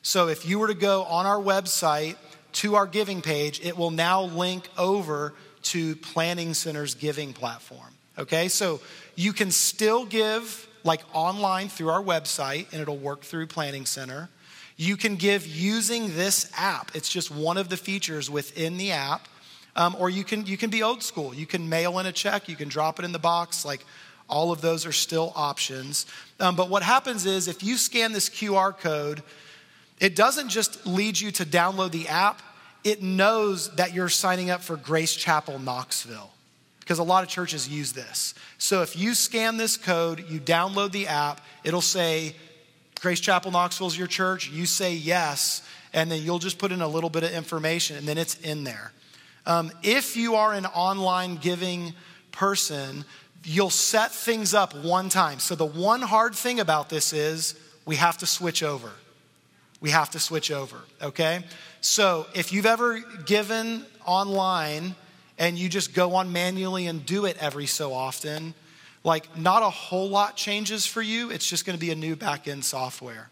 [0.00, 2.16] So if you were to go on our website
[2.52, 7.97] to our giving page, it will now link over to Planning Center's giving platform.
[8.18, 8.80] Okay, so
[9.14, 14.28] you can still give like online through our website and it'll work through Planning Center.
[14.76, 16.90] You can give using this app.
[16.94, 19.28] It's just one of the features within the app.
[19.76, 21.32] Um, or you can, you can be old school.
[21.32, 23.64] You can mail in a check, you can drop it in the box.
[23.64, 23.84] Like
[24.28, 26.06] all of those are still options.
[26.40, 29.22] Um, but what happens is if you scan this QR code,
[30.00, 32.42] it doesn't just lead you to download the app,
[32.82, 36.30] it knows that you're signing up for Grace Chapel Knoxville.
[36.88, 38.32] Because a lot of churches use this.
[38.56, 42.34] So if you scan this code, you download the app, it'll say,
[43.02, 44.48] Grace Chapel Knoxville is your church.
[44.48, 45.60] You say yes,
[45.92, 48.64] and then you'll just put in a little bit of information, and then it's in
[48.64, 48.92] there.
[49.44, 51.92] Um, if you are an online giving
[52.32, 53.04] person,
[53.44, 55.40] you'll set things up one time.
[55.40, 58.92] So the one hard thing about this is we have to switch over.
[59.82, 61.44] We have to switch over, okay?
[61.82, 64.94] So if you've ever given online
[65.38, 68.54] and you just go on manually and do it every so often,
[69.04, 71.30] like not a whole lot changes for you.
[71.30, 73.30] It's just going to be a new back end software.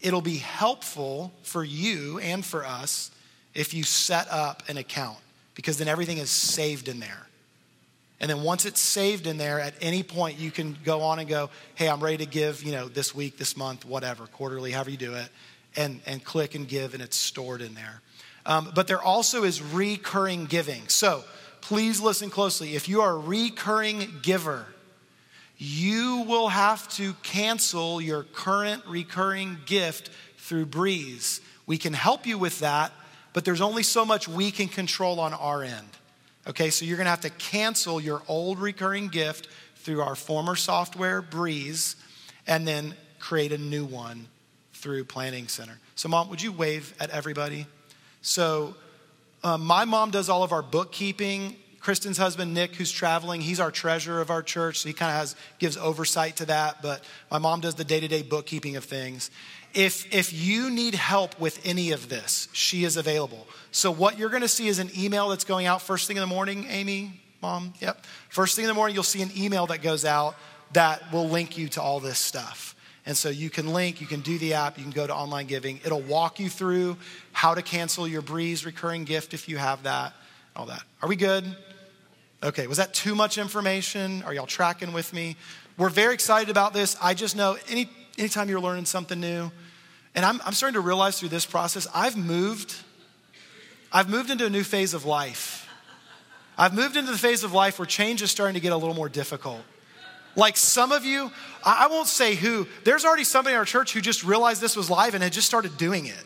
[0.00, 3.10] It'll be helpful for you and for us
[3.54, 5.18] if you set up an account
[5.54, 7.26] because then everything is saved in there.
[8.20, 11.28] And then once it's saved in there, at any point you can go on and
[11.28, 14.90] go, hey, I'm ready to give, you know, this week, this month, whatever, quarterly, however
[14.90, 15.28] you do it,
[15.76, 18.00] and, and click and give, and it's stored in there.
[18.48, 20.88] Um, but there also is recurring giving.
[20.88, 21.22] So
[21.60, 22.74] please listen closely.
[22.74, 24.64] If you are a recurring giver,
[25.58, 30.08] you will have to cancel your current recurring gift
[30.38, 31.42] through Breeze.
[31.66, 32.90] We can help you with that,
[33.34, 35.88] but there's only so much we can control on our end.
[36.46, 41.20] Okay, so you're gonna have to cancel your old recurring gift through our former software,
[41.20, 41.96] Breeze,
[42.46, 44.26] and then create a new one
[44.72, 45.78] through Planning Center.
[45.96, 47.66] So, mom, would you wave at everybody?
[48.22, 48.74] So,
[49.44, 51.56] um, my mom does all of our bookkeeping.
[51.80, 55.16] Kristen's husband, Nick, who's traveling, he's our treasurer of our church, so he kind of
[55.16, 56.82] has gives oversight to that.
[56.82, 59.30] But my mom does the day to day bookkeeping of things.
[59.74, 63.46] If, if you need help with any of this, she is available.
[63.70, 66.20] So, what you're going to see is an email that's going out first thing in
[66.20, 68.04] the morning, Amy, mom, yep.
[68.28, 70.34] First thing in the morning, you'll see an email that goes out
[70.72, 72.74] that will link you to all this stuff.
[73.08, 75.46] And so you can link, you can do the app, you can go to online
[75.46, 75.80] giving.
[75.82, 76.98] It'll walk you through
[77.32, 80.12] how to cancel your Breeze recurring gift if you have that,
[80.54, 80.82] all that.
[81.00, 81.44] Are we good?
[82.42, 84.22] Okay, was that too much information?
[84.24, 85.36] Are y'all tracking with me?
[85.78, 86.98] We're very excited about this.
[87.02, 89.50] I just know any, anytime you're learning something new,
[90.14, 92.76] and I'm, I'm starting to realize through this process, I've moved
[93.90, 95.66] I've moved into a new phase of life.
[96.58, 98.94] I've moved into the phase of life where change is starting to get a little
[98.94, 99.62] more difficult.
[100.38, 101.32] Like some of you,
[101.64, 104.88] I won't say who, there's already somebody in our church who just realized this was
[104.88, 106.24] live and had just started doing it.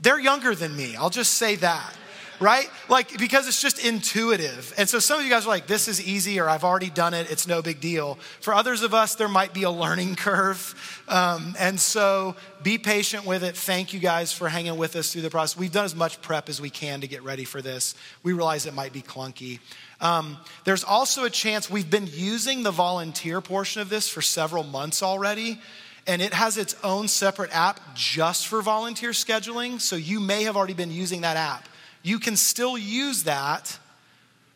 [0.00, 1.96] They're younger than me, I'll just say that
[2.40, 2.68] right?
[2.88, 4.72] Like, because it's just intuitive.
[4.76, 7.14] And so some of you guys are like, this is easy, or I've already done
[7.14, 8.16] it, it's no big deal.
[8.40, 11.02] For others of us, there might be a learning curve.
[11.08, 13.56] Um, and so be patient with it.
[13.56, 15.58] Thank you guys for hanging with us through the process.
[15.58, 17.94] We've done as much prep as we can to get ready for this.
[18.22, 19.60] We realize it might be clunky.
[20.00, 24.62] Um, there's also a chance we've been using the volunteer portion of this for several
[24.62, 25.58] months already
[26.06, 29.78] and it has its own separate app just for volunteer scheduling.
[29.78, 31.68] So you may have already been using that app
[32.02, 33.78] you can still use that,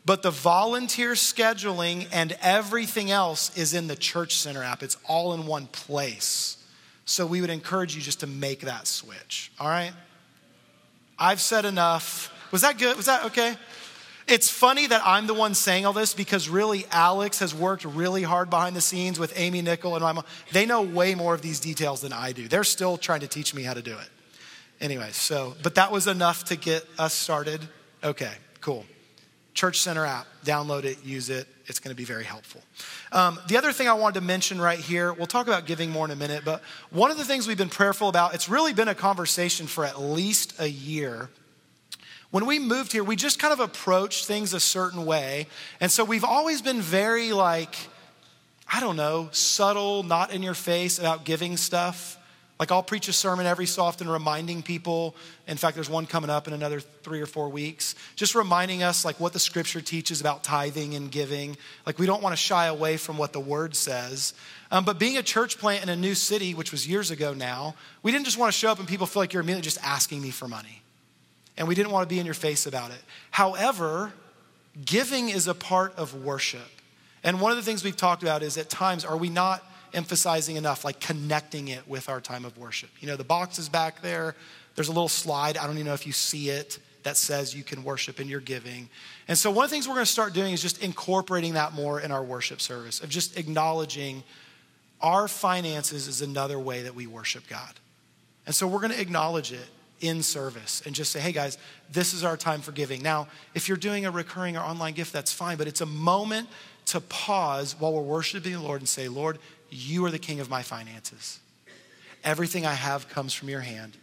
[0.04, 4.82] but the volunteer scheduling and everything else is in the Church Center app.
[4.82, 6.56] It's all in one place.
[7.04, 9.92] So we would encourage you just to make that switch, all right?
[11.18, 12.32] I've said enough.
[12.52, 12.96] Was that good?
[12.96, 13.56] Was that okay?
[14.28, 18.22] It's funny that I'm the one saying all this because really Alex has worked really
[18.22, 20.24] hard behind the scenes with Amy Nickel and my mom.
[20.52, 22.46] They know way more of these details than I do.
[22.46, 24.08] They're still trying to teach me how to do it.
[24.82, 27.60] Anyway, so, but that was enough to get us started.
[28.02, 28.84] Okay, cool.
[29.54, 31.46] Church Center app, download it, use it.
[31.66, 32.60] It's going to be very helpful.
[33.12, 36.04] Um, the other thing I wanted to mention right here, we'll talk about giving more
[36.04, 38.88] in a minute, but one of the things we've been prayerful about, it's really been
[38.88, 41.30] a conversation for at least a year.
[42.32, 45.46] When we moved here, we just kind of approached things a certain way.
[45.80, 47.76] And so we've always been very like,
[48.72, 52.18] I don't know, subtle, not in your face about giving stuff.
[52.58, 55.16] Like I'll preach a sermon every so often reminding people.
[55.48, 59.04] In fact, there's one coming up in another three or four weeks, just reminding us
[59.04, 61.56] like what the scripture teaches about tithing and giving.
[61.86, 64.34] Like we don't want to shy away from what the word says.
[64.70, 67.74] Um, but being a church plant in a new city, which was years ago now,
[68.02, 70.22] we didn't just want to show up and people feel like you're immediately just asking
[70.22, 70.82] me for money.
[71.56, 73.00] And we didn't want to be in your face about it.
[73.30, 74.12] However,
[74.84, 76.60] giving is a part of worship.
[77.24, 80.56] And one of the things we've talked about is at times, are we not emphasizing
[80.56, 82.90] enough, like connecting it with our time of worship.
[83.00, 84.34] You know, the box is back there.
[84.74, 85.56] There's a little slide.
[85.56, 88.40] I don't even know if you see it that says you can worship in your
[88.40, 88.88] giving.
[89.28, 91.72] And so, one of the things we're going to start doing is just incorporating that
[91.72, 94.22] more in our worship service, of just acknowledging
[95.00, 97.74] our finances is another way that we worship God.
[98.46, 99.68] And so, we're going to acknowledge it
[100.02, 101.56] in service and just say, hey guys,
[101.90, 103.02] this is our time for giving.
[103.02, 106.48] Now, if you're doing a recurring or online gift, that's fine, but it's a moment
[106.86, 109.38] to pause while we're worshiping the Lord and say, Lord,
[109.72, 111.40] you are the king of my finances.
[112.24, 113.96] Everything I have comes from your hand.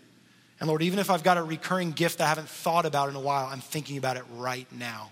[0.60, 3.16] And Lord, even if I've got a recurring gift that I haven't thought about in
[3.16, 5.12] a while, I'm thinking about it right now.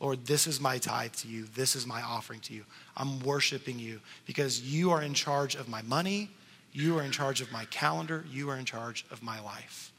[0.00, 1.44] Lord, this is my tithe to you.
[1.54, 2.64] This is my offering to you.
[2.96, 6.30] I'm worshiping you because you are in charge of my money.
[6.72, 8.24] You are in charge of my calendar.
[8.30, 9.92] You are in charge of my life.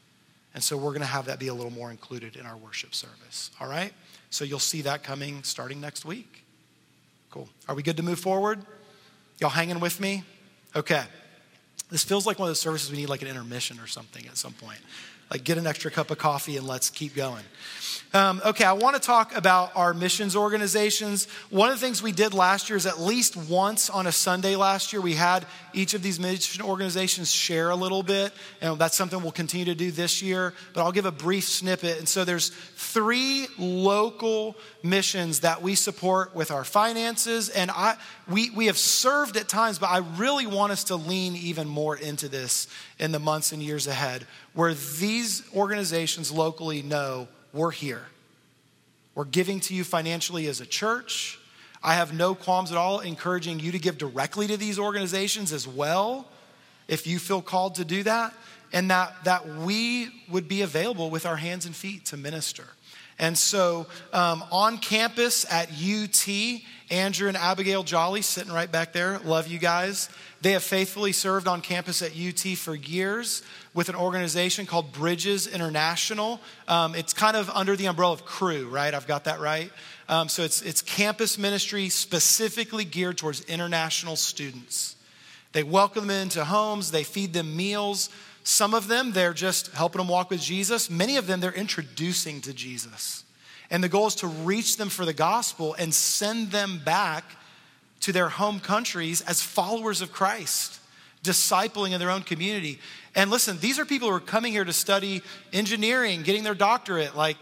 [0.54, 2.94] And so we're going to have that be a little more included in our worship
[2.94, 3.50] service.
[3.60, 3.92] All right?
[4.30, 6.44] So you'll see that coming starting next week.
[7.30, 7.48] Cool.
[7.68, 8.64] Are we good to move forward?
[9.40, 10.24] Y'all hanging with me?
[10.74, 11.04] Okay.
[11.90, 14.36] This feels like one of those services we need like an intermission or something at
[14.36, 14.80] some point.
[15.30, 17.44] Like get an extra cup of coffee and let's keep going.
[18.14, 21.26] Um, okay, I want to talk about our missions organizations.
[21.50, 24.56] One of the things we did last year is at least once on a Sunday
[24.56, 25.44] last year, we had
[25.74, 28.32] each of these mission organizations share a little bit.
[28.62, 31.98] And that's something we'll continue to do this year, but I'll give a brief snippet.
[31.98, 37.50] And so there's three local missions that we support with our finances.
[37.50, 41.36] And I, we, we have served at times, but I really want us to lean
[41.36, 42.68] even more into this
[42.98, 48.02] in the months and years ahead, where these organizations locally know we're here.
[49.14, 51.38] We're giving to you financially as a church.
[51.82, 55.66] I have no qualms at all encouraging you to give directly to these organizations as
[55.66, 56.28] well,
[56.88, 58.34] if you feel called to do that,
[58.72, 62.64] and that, that we would be available with our hands and feet to minister.
[63.18, 66.28] And so um, on campus at UT,
[66.90, 70.08] Andrew and Abigail Jolly sitting right back there, love you guys.
[70.40, 73.42] They have faithfully served on campus at UT for years
[73.74, 76.40] with an organization called Bridges International.
[76.66, 78.94] Um, it's kind of under the umbrella of Cru, right?
[78.94, 79.70] I've got that right.
[80.08, 84.96] Um, so it's, it's campus ministry specifically geared towards international students.
[85.52, 88.08] They welcome them into homes, they feed them meals.
[88.44, 90.88] Some of them, they're just helping them walk with Jesus.
[90.88, 93.24] Many of them, they're introducing to Jesus.
[93.70, 97.24] And the goal is to reach them for the gospel and send them back
[98.00, 100.80] to their home countries as followers of Christ,
[101.22, 102.78] discipling in their own community.
[103.14, 107.16] And listen, these are people who are coming here to study engineering, getting their doctorate.
[107.16, 107.36] Like,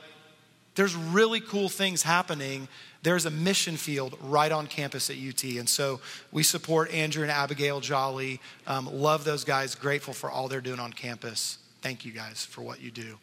[0.75, 2.69] there's really cool things happening.
[3.03, 5.45] There's a mission field right on campus at UT.
[5.45, 6.01] And so
[6.33, 8.41] we support Andrew and Abigail Jolly.
[8.67, 9.75] Um, love those guys.
[9.75, 11.59] Grateful for all they're doing on campus.
[11.83, 13.19] Thank you guys for what you do.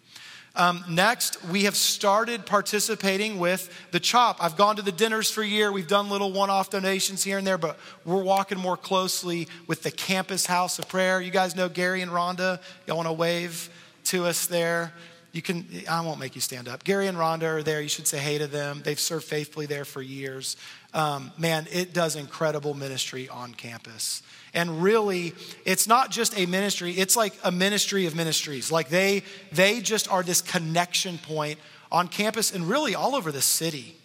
[0.55, 4.37] Um, next, we have started participating with the CHOP.
[4.39, 5.71] I've gone to the dinners for a year.
[5.71, 9.81] We've done little one off donations here and there, but we're walking more closely with
[9.81, 11.19] the Campus House of Prayer.
[11.19, 12.61] You guys know Gary and Rhonda.
[12.85, 13.67] Y'all want to wave
[14.05, 14.93] to us there?
[15.31, 16.83] You can, I won't make you stand up.
[16.83, 17.81] Gary and Rhonda are there.
[17.81, 18.81] You should say hey to them.
[18.83, 20.55] They've served faithfully there for years.
[20.93, 24.21] Um, man, it does incredible ministry on campus.
[24.53, 25.33] And really,
[25.65, 28.71] it's not just a ministry, it's like a ministry of ministries.
[28.71, 31.59] Like they, they just are this connection point
[31.91, 33.95] on campus and really all over the city,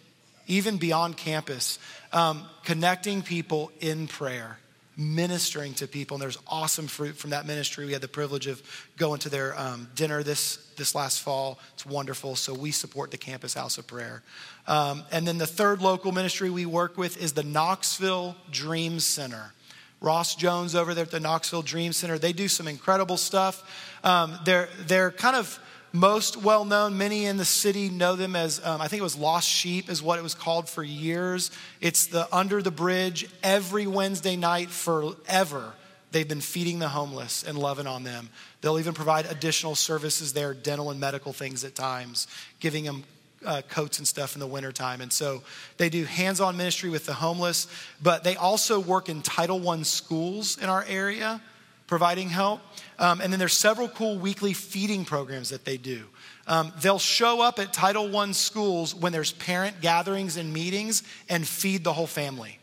[0.47, 1.77] even beyond campus,
[2.13, 4.57] um, connecting people in prayer
[4.99, 7.85] ministering to people and there's awesome fruit from that ministry.
[7.85, 8.61] We had the privilege of
[8.97, 11.57] going to their um, dinner this this last fall.
[11.73, 12.35] It's wonderful.
[12.35, 14.23] So we support the campus house of prayer.
[14.67, 19.53] Um, and then the third local ministry we work with is the knoxville dream center
[20.01, 22.17] Ross Jones over there at the Knoxville Dream Center.
[22.17, 23.97] They do some incredible stuff.
[24.03, 25.59] Um, they're, they're kind of
[25.91, 26.97] most well known.
[26.97, 30.01] Many in the city know them as, um, I think it was Lost Sheep, is
[30.01, 31.51] what it was called for years.
[31.81, 35.73] It's the under the bridge every Wednesday night forever.
[36.11, 38.29] They've been feeding the homeless and loving on them.
[38.61, 42.27] They'll even provide additional services there, dental and medical things at times,
[42.59, 43.03] giving them
[43.45, 45.01] uh, coats and stuff in the wintertime.
[45.01, 45.41] And so
[45.77, 47.67] they do hands on ministry with the homeless,
[48.01, 51.41] but they also work in Title I schools in our area,
[51.87, 52.61] providing help.
[52.97, 56.03] Um, and then there's several cool weekly feeding programs that they do.
[56.47, 61.47] Um, they'll show up at Title I schools when there's parent gatherings and meetings and
[61.47, 62.59] feed the whole family.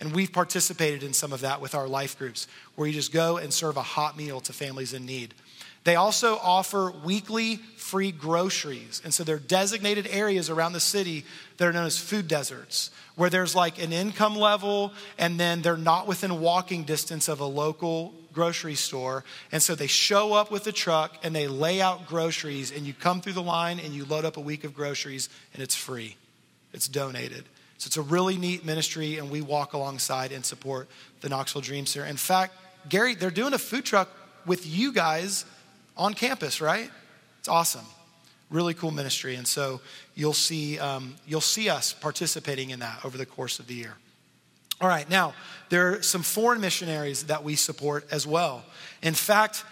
[0.00, 3.36] And we've participated in some of that with our life groups, where you just go
[3.36, 5.34] and serve a hot meal to families in need.
[5.84, 9.02] They also offer weekly free groceries.
[9.04, 11.24] And so there are designated areas around the city
[11.58, 15.76] that are known as food deserts, where there's like an income level, and then they're
[15.76, 19.24] not within walking distance of a local grocery store.
[19.52, 22.94] And so they show up with a truck and they lay out groceries, and you
[22.94, 26.16] come through the line and you load up a week of groceries, and it's free,
[26.72, 27.44] it's donated.
[27.76, 30.88] So it's a really neat ministry, and we walk alongside and support
[31.20, 32.06] the Knoxville Dream Center.
[32.06, 32.54] In fact,
[32.88, 34.08] Gary, they're doing a food truck
[34.46, 35.44] with you guys
[35.96, 36.90] on campus, right?
[37.38, 37.86] It's awesome.
[38.50, 39.36] Really cool ministry.
[39.36, 39.80] And so
[40.14, 43.94] you'll see, um, you'll see us participating in that over the course of the year.
[44.80, 45.34] All right, now,
[45.68, 48.64] there are some foreign missionaries that we support as well.
[49.02, 49.64] In fact,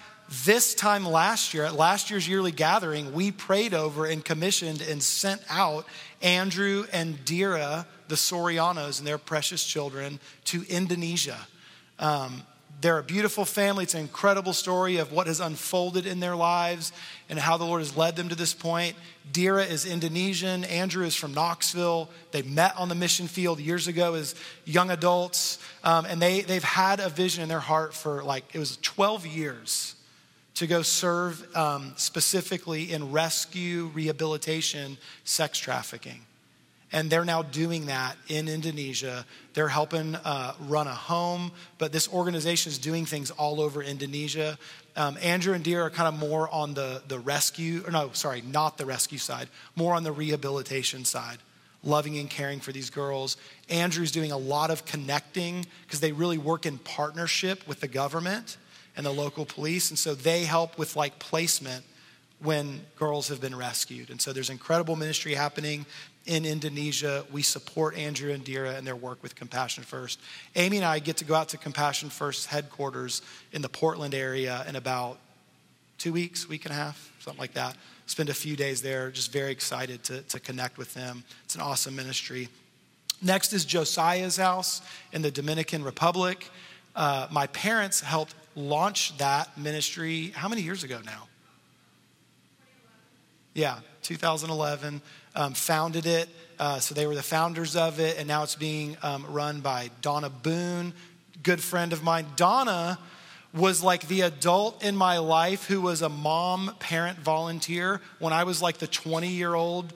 [0.45, 5.03] this time last year, at last year's yearly gathering, we prayed over and commissioned and
[5.03, 5.85] sent out
[6.23, 11.39] Andrew and Dira, the Sorianos and their precious children, to Indonesia.
[11.99, 12.43] Um,
[12.83, 13.85] they're a beautiful family.
[13.85, 16.93] It's an incredible story of what has unfolded in their lives
[17.28, 18.97] and how the Lord has led them to this point.
[19.30, 20.64] Dira is Indonesian.
[20.64, 22.11] Andrew is from Knoxville.
[22.33, 25.59] They met on the mission field years ago as young adults.
[25.85, 29.26] Um, and they, they've had a vision in their heart for like, it was 12
[29.26, 29.95] years
[30.57, 36.26] to go serve um, specifically in rescue, rehabilitation, sex trafficking.
[36.93, 39.24] And they're now doing that in Indonesia.
[39.55, 44.59] They're helping uh, run a home, but this organization is doing things all over Indonesia.
[44.95, 48.43] Um, Andrew and Dira are kind of more on the, the rescue, or no, sorry,
[48.43, 51.38] not the rescue side, more on the rehabilitation side,
[51.82, 53.38] loving and caring for these girls.
[53.70, 58.59] Andrew's doing a lot of connecting because they really work in partnership with the government
[58.97, 59.88] and the local police.
[59.90, 61.84] And so they help with like placement
[62.43, 64.11] when girls have been rescued.
[64.11, 65.86] And so there's incredible ministry happening
[66.27, 67.25] in Indonesia.
[67.33, 70.20] We support Andrew and Dira and their work with Compassion First.
[70.57, 74.64] Amy and I get to go out to Compassion First headquarters in the Portland area
[74.68, 75.18] in about
[75.99, 77.77] two weeks, week and a half, something like that.
[78.07, 81.25] Spend a few days there, just very excited to, to connect with them.
[81.45, 82.49] It's an awesome ministry.
[83.20, 86.51] Next is Josiah's house in the Dominican Republic.
[86.97, 91.29] Uh, my parents helped launch that ministry how many years ago now?
[93.55, 95.00] Yeah, 2011
[95.34, 96.28] um, founded it.
[96.59, 99.90] Uh, so they were the founders of it, and now it's being um, run by
[100.00, 100.92] Donna Boone,
[101.42, 102.26] good friend of mine.
[102.36, 102.98] Donna
[103.55, 108.44] was like the adult in my life who was a mom parent volunteer when I
[108.44, 109.92] was like the 20 year old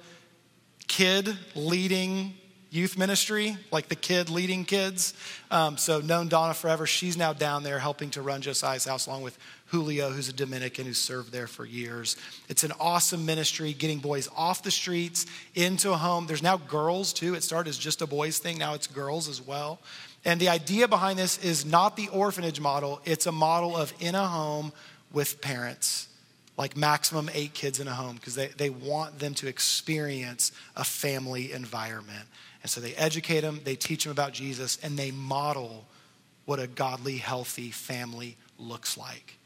[0.89, 2.35] kid leading
[2.71, 5.15] youth ministry, like the kid leading kids.
[5.51, 6.87] Um, so, known Donna forever.
[6.87, 10.87] She's now down there helping to run Josiah's house along with Julio, who's a Dominican
[10.87, 12.17] who served there for years.
[12.49, 16.27] It's an awesome ministry, getting boys off the streets into a home.
[16.27, 17.35] There's now girls too.
[17.35, 19.81] It started as just a boys thing, now it's girls as well.
[20.25, 24.15] And the idea behind this is not the orphanage model, it's a model of in
[24.15, 24.73] a home
[25.13, 26.09] with parents,
[26.57, 30.85] like maximum eight kids in a home, because they, they want them to experience a
[30.85, 32.27] family environment.
[32.67, 35.85] And so they educate them, they teach them about Jesus, and they model
[36.47, 39.39] what a godly, healthy family looks like.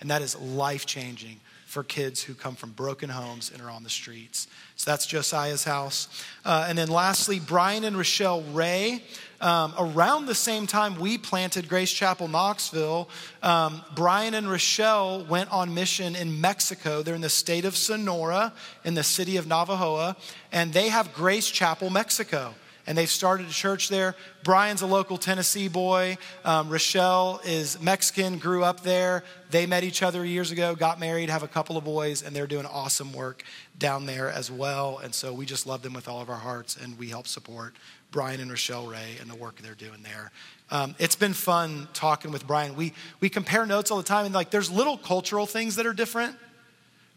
[0.00, 3.82] And that is life changing for kids who come from broken homes and are on
[3.82, 4.46] the streets.
[4.76, 6.06] So that's Josiah's house.
[6.44, 9.02] Uh, and then lastly, Brian and Rochelle Ray.
[9.40, 13.08] Um, around the same time we planted Grace Chapel Knoxville,
[13.42, 17.02] um, Brian and Rochelle went on mission in Mexico.
[17.02, 18.52] They're in the state of Sonora,
[18.84, 20.14] in the city of Navojoa,
[20.52, 22.54] and they have Grace Chapel Mexico
[22.88, 24.16] and they've started a church there.
[24.42, 26.16] Brian's a local Tennessee boy.
[26.42, 29.24] Um, Rochelle is Mexican, grew up there.
[29.50, 32.46] They met each other years ago, got married, have a couple of boys, and they're
[32.46, 33.44] doing awesome work
[33.78, 35.00] down there as well.
[35.04, 37.74] And so we just love them with all of our hearts, and we help support
[38.10, 40.32] Brian and Rochelle Ray and the work they're doing there.
[40.70, 42.74] Um, it's been fun talking with Brian.
[42.74, 45.92] We, we compare notes all the time, and like there's little cultural things that are
[45.92, 46.36] different,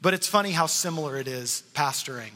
[0.02, 2.32] but it's funny how similar it is pastoring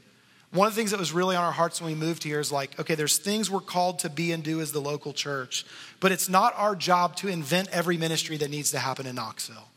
[0.51, 2.51] One of the things that was really on our hearts when we moved here is
[2.51, 5.67] like, okay, there's things we're called to be and do as the local church,
[6.01, 9.69] but it's not our job to invent every ministry that needs to happen in Knoxville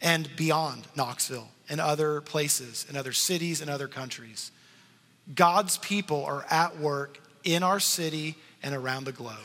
[0.00, 4.50] and beyond Knoxville and other places and other cities and other countries.
[5.34, 9.36] God's people are at work in our city and around the globe.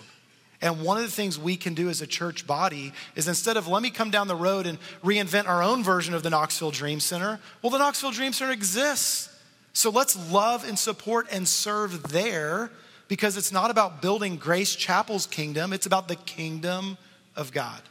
[0.61, 3.67] And one of the things we can do as a church body is instead of
[3.67, 6.99] let me come down the road and reinvent our own version of the Knoxville Dream
[6.99, 9.29] Center, well, the Knoxville Dream Center exists.
[9.73, 12.71] So let's love and support and serve there
[13.07, 16.97] because it's not about building Grace Chapel's kingdom, it's about the kingdom
[17.35, 17.81] of God.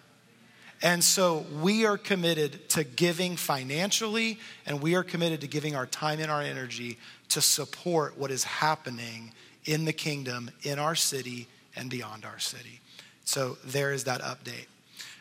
[0.82, 5.84] And so we are committed to giving financially, and we are committed to giving our
[5.86, 6.96] time and our energy
[7.28, 9.32] to support what is happening
[9.66, 12.80] in the kingdom, in our city, and beyond our city.
[13.24, 14.66] So there is that update.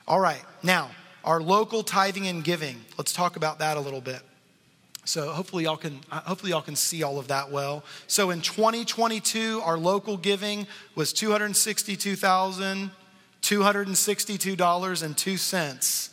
[0.07, 0.91] All right, now,
[1.25, 2.77] our local tithing and giving.
[2.97, 4.21] Let's talk about that a little bit.
[5.09, 7.83] So hopefully y'all can uh, hopefully y'all can see all of that well.
[8.05, 12.91] So in 2022, our local giving was 262,000
[13.41, 16.09] $262.02.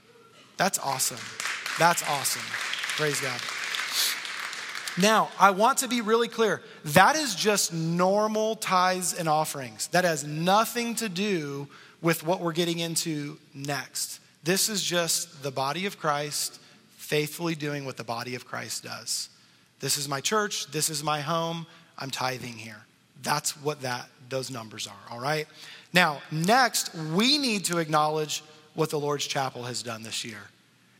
[0.58, 1.18] That's awesome.
[1.78, 2.42] That's awesome.
[2.96, 3.40] Praise God.
[5.00, 6.60] Now, I want to be really clear.
[6.86, 9.86] That is just normal tithes and offerings.
[9.88, 11.68] That has nothing to do
[12.02, 14.20] with what we're getting into next.
[14.42, 16.60] This is just the body of Christ
[16.96, 19.28] faithfully doing what the body of Christ does.
[19.80, 22.84] This is my church, this is my home, I'm tithing here.
[23.22, 25.46] That's what that those numbers are, all right?
[25.92, 28.42] Now, next, we need to acknowledge
[28.78, 30.38] what the Lord's Chapel has done this year.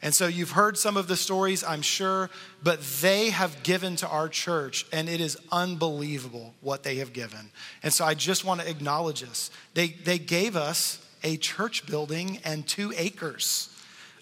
[0.03, 2.29] And so you've heard some of the stories, I'm sure,
[2.61, 7.51] but they have given to our church, and it is unbelievable what they have given.
[7.85, 9.53] And so I just want to acknowledge this.
[9.75, 13.73] They, they gave us a church building and two acres.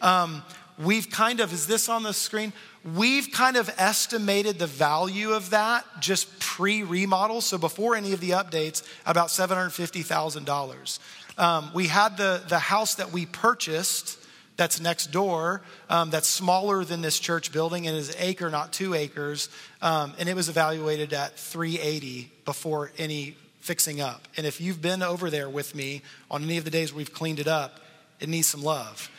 [0.02, 0.42] Um,
[0.78, 2.52] we've kind of, is this on the screen?
[2.94, 7.40] We've kind of estimated the value of that just pre remodel.
[7.40, 10.98] So before any of the updates, about $750,000.
[11.38, 14.18] Um, we had the, the house that we purchased
[14.56, 15.60] that's next door
[15.90, 19.48] um, that's smaller than this church building and is acre, not two acres.
[19.82, 24.26] Um, and it was evaluated at 380 before any fixing up.
[24.36, 27.38] And if you've been over there with me on any of the days we've cleaned
[27.38, 27.80] it up,
[28.20, 29.10] it needs some love.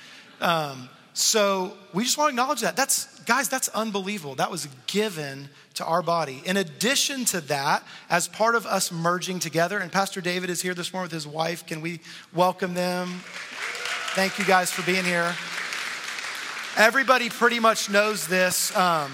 [0.42, 2.76] Um, so we just want to acknowledge that.
[2.76, 4.36] That's, guys, that's unbelievable.
[4.36, 6.44] That was given to our body.
[6.46, 10.76] In addition to that, as part of us merging together, and Pastor David is here
[10.76, 12.02] this morning with his wife, can we
[12.36, 13.22] welcome them?
[14.14, 15.36] Thank you guys for being here.
[16.78, 19.12] Everybody pretty much knows this, um,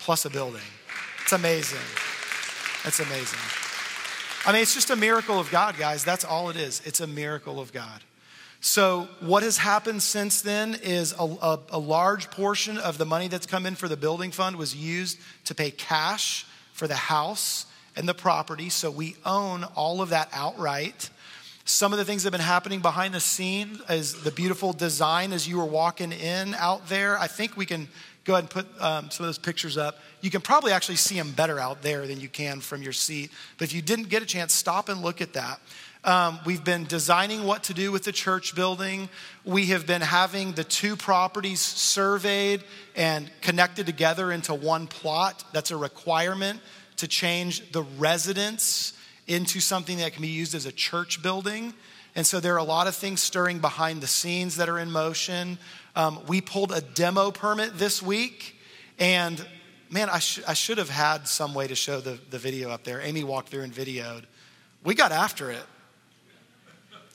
[0.01, 0.61] plus a building.
[1.23, 1.79] It's amazing.
[2.85, 3.39] It's amazing.
[4.45, 6.05] I mean, it's just a miracle of God, guys.
[6.05, 6.83] That's all it is.
[6.85, 8.03] It's a miracle of God.
[8.65, 13.27] So, what has happened since then is a, a, a, large portion of the money
[13.27, 17.67] that's come in for the building fund was used to pay cash for the house
[17.97, 18.69] and the property.
[18.69, 21.11] So we own all of that outright.
[21.65, 25.33] Some of the things that have been happening behind the scene is the beautiful design
[25.33, 27.19] as you were walking in out there.
[27.19, 27.89] I think we can
[28.25, 29.99] go ahead and put um, some of those pictures up.
[30.21, 33.33] You can probably actually see them better out there than you can from your seat.
[33.59, 35.61] But if you didn't get a chance, stop and look at that.
[36.05, 39.09] Um, we've been designing what to do with the church building.
[39.45, 42.65] We have been having the two properties surveyed
[42.97, 45.45] and connected together into one plot.
[45.53, 46.61] That's a requirement
[46.97, 48.95] to change the residence
[49.29, 51.73] into something that can be used as a church building.
[52.17, 54.91] And so there are a lot of things stirring behind the scenes that are in
[54.91, 55.57] motion.
[55.95, 58.57] Um, we pulled a demo permit this week,
[58.99, 59.45] and
[59.89, 62.83] man, I, sh- I should have had some way to show the, the video up
[62.83, 63.01] there.
[63.01, 64.25] Amy walked through and videoed.
[64.85, 65.63] We got after it.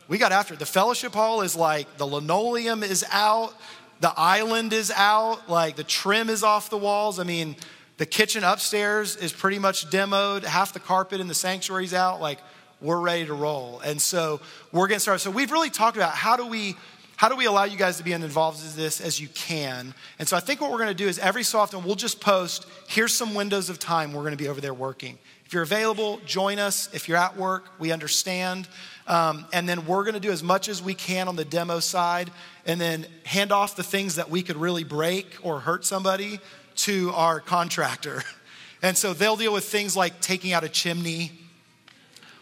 [0.08, 0.60] We got after it.
[0.60, 3.54] The fellowship hall is like the linoleum is out,
[4.00, 7.20] the island is out, like the trim is off the walls.
[7.20, 7.56] I mean,
[7.98, 12.22] the kitchen upstairs is pretty much demoed, half the carpet in the sanctuary's out.
[12.22, 12.40] Like,
[12.80, 13.80] we're ready to roll.
[13.80, 14.40] And so
[14.72, 15.20] we're getting started.
[15.20, 16.76] So we've really talked about how do we
[17.18, 19.96] how do we allow you guys to be involved in this as you can?
[20.20, 22.22] And so I think what we're going to do is every so often we'll just
[22.22, 25.18] post, here's some windows of time we're going to be over there working.
[25.44, 26.94] If you're available, join us.
[26.94, 28.68] If you're at work, we understand.
[29.08, 31.80] Um, and then we're going to do as much as we can on the demo
[31.80, 32.30] side
[32.66, 36.40] and then hand off the things that we could really break or hurt somebody
[36.76, 38.24] to our contractor.
[38.82, 41.32] And so they'll deal with things like taking out a chimney,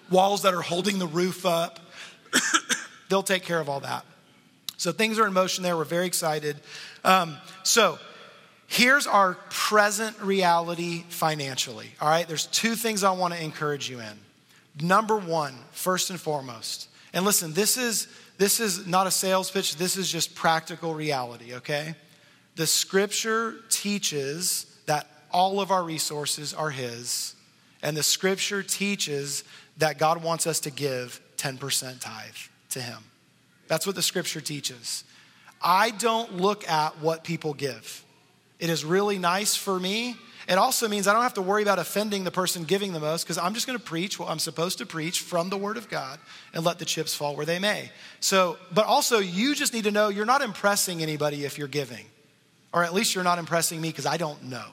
[0.10, 1.80] walls that are holding the roof up.
[3.10, 4.06] they'll take care of all that.
[4.78, 5.78] So things are in motion there.
[5.78, 6.58] We're very excited.
[7.04, 7.98] Um, so
[8.68, 11.92] here's our present reality financially.
[12.02, 14.20] All right, there's two things I want to encourage you in.
[14.82, 18.08] Number one, first and foremost, and listen, this is
[18.38, 19.78] this is not a sales pitch.
[19.78, 21.56] This is just practical reality.
[21.56, 21.96] Okay,
[22.56, 27.36] the Scripture teaches that all of our resources are His,
[27.82, 29.44] and the Scripture teaches
[29.78, 32.36] that God wants us to give 10% tithe
[32.70, 33.00] to Him.
[33.68, 35.04] That's what the Scripture teaches.
[35.62, 38.04] I don't look at what people give.
[38.60, 40.16] It is really nice for me.
[40.48, 43.24] It also means I don't have to worry about offending the person giving the most
[43.24, 45.90] because I'm just going to preach what I'm supposed to preach from the Word of
[45.90, 46.20] God
[46.54, 47.90] and let the chips fall where they may.
[48.20, 52.06] So, but also, you just need to know you're not impressing anybody if you're giving.
[52.72, 54.66] Or at least you're not impressing me because I don't know.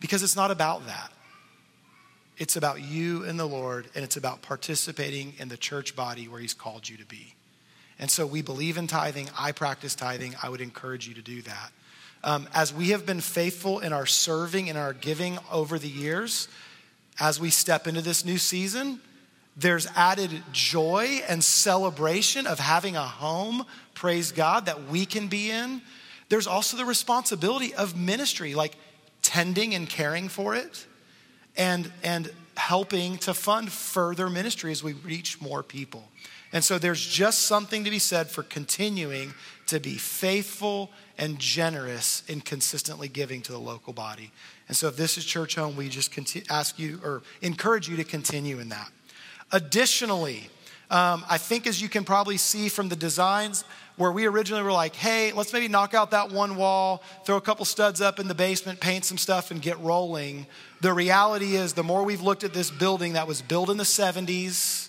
[0.00, 1.12] Because it's not about that.
[2.36, 6.40] It's about you and the Lord, and it's about participating in the church body where
[6.40, 7.34] He's called you to be.
[7.98, 9.28] And so we believe in tithing.
[9.36, 10.34] I practice tithing.
[10.42, 11.72] I would encourage you to do that.
[12.24, 16.48] Um, as we have been faithful in our serving and our giving over the years,
[17.20, 19.00] as we step into this new season,
[19.56, 23.64] there's added joy and celebration of having a home,
[23.94, 25.82] praise God, that we can be in
[26.28, 28.76] there's also the responsibility of ministry, like
[29.22, 30.86] tending and caring for it
[31.56, 36.08] and, and helping to fund further ministry as we reach more people.
[36.52, 39.34] And so there's just something to be said for continuing
[39.68, 44.30] to be faithful and generous in consistently giving to the local body.
[44.68, 46.16] And so if this is church home, we just
[46.50, 48.90] ask you or encourage you to continue in that.
[49.52, 50.50] Additionally,
[50.90, 53.64] um, I think as you can probably see from the designs,
[53.96, 57.40] where we originally were like, hey, let's maybe knock out that one wall, throw a
[57.40, 60.46] couple studs up in the basement, paint some stuff, and get rolling.
[60.80, 63.84] The reality is, the more we've looked at this building that was built in the
[63.84, 64.88] 70s,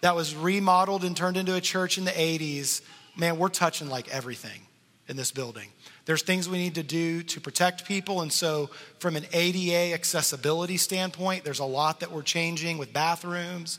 [0.00, 2.82] that was remodeled and turned into a church in the 80s,
[3.18, 4.60] man, we're touching like everything
[5.08, 5.68] in this building.
[6.04, 8.22] There's things we need to do to protect people.
[8.22, 13.78] And so, from an ADA accessibility standpoint, there's a lot that we're changing with bathrooms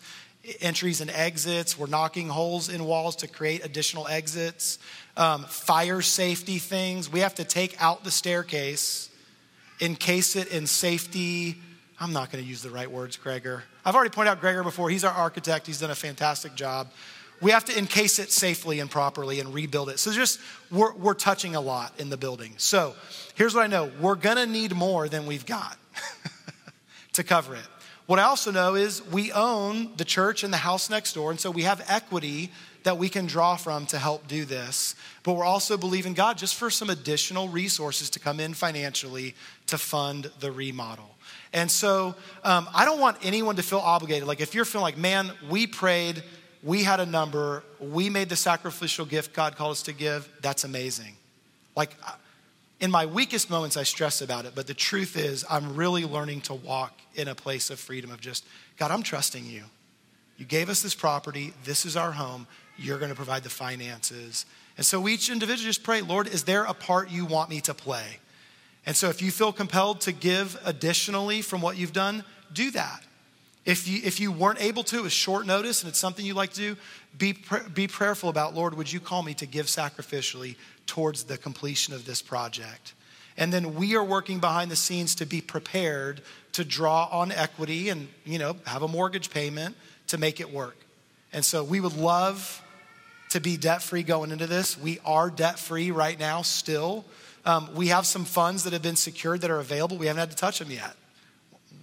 [0.62, 1.78] entries and exits.
[1.78, 4.80] We're knocking holes in walls to create additional exits.
[5.18, 7.12] Um, fire safety things.
[7.12, 9.10] We have to take out the staircase,
[9.80, 11.58] encase it in safety.
[12.00, 13.64] I'm not going to use the right words, Gregor.
[13.84, 14.90] I've already pointed out Gregor before.
[14.90, 16.90] He's our architect, he's done a fantastic job.
[17.42, 20.00] We have to encase it safely and properly and rebuild it.
[20.00, 20.40] So, just
[20.72, 22.54] we're, we're touching a lot in the building.
[22.58, 22.96] So,
[23.36, 25.78] here's what I know we're to need more than we've got
[27.14, 27.68] to cover it.
[28.06, 31.40] What I also know is we own the church and the house next door, and
[31.40, 32.52] so we have equity
[32.84, 34.96] that we can draw from to help do this.
[35.24, 39.36] But we're also believing God just for some additional resources to come in financially
[39.68, 41.16] to fund the remodel.
[41.54, 44.28] And so um, I don't want anyone to feel obligated.
[44.28, 46.24] Like if you're feeling like, man, we prayed,
[46.64, 50.64] we had a number, we made the sacrificial gift God called us to give, that's
[50.64, 51.16] amazing.
[51.76, 51.96] Like,
[52.80, 56.42] in my weakest moments, I stress about it, but the truth is, I'm really learning
[56.42, 58.46] to walk in a place of freedom of just,
[58.78, 59.64] God, I'm trusting you.
[60.38, 61.54] You gave us this property.
[61.66, 62.48] This is our home.
[62.78, 64.46] You're going to provide the finances.
[64.78, 67.74] And so each individual just pray, Lord, is there a part you want me to
[67.74, 68.20] play?
[68.86, 73.04] And so if you feel compelled to give additionally from what you've done, do that.
[73.66, 76.54] If you, if you weren't able to, with short notice, and it's something you like
[76.54, 76.78] to do,
[77.18, 77.36] be,
[77.74, 80.56] be prayerful about, Lord, would you call me to give sacrificially
[80.86, 82.94] towards the completion of this project?
[83.38, 86.22] And then we are working behind the scenes to be prepared
[86.54, 89.76] to draw on equity and, you know, have a mortgage payment
[90.08, 90.76] to make it work.
[91.32, 92.62] And so we would love
[93.30, 94.78] to be debt free going into this.
[94.78, 97.06] We are debt free right now still.
[97.46, 99.98] Um, we have some funds that have been secured that are available.
[99.98, 100.96] We haven't had to touch them yet.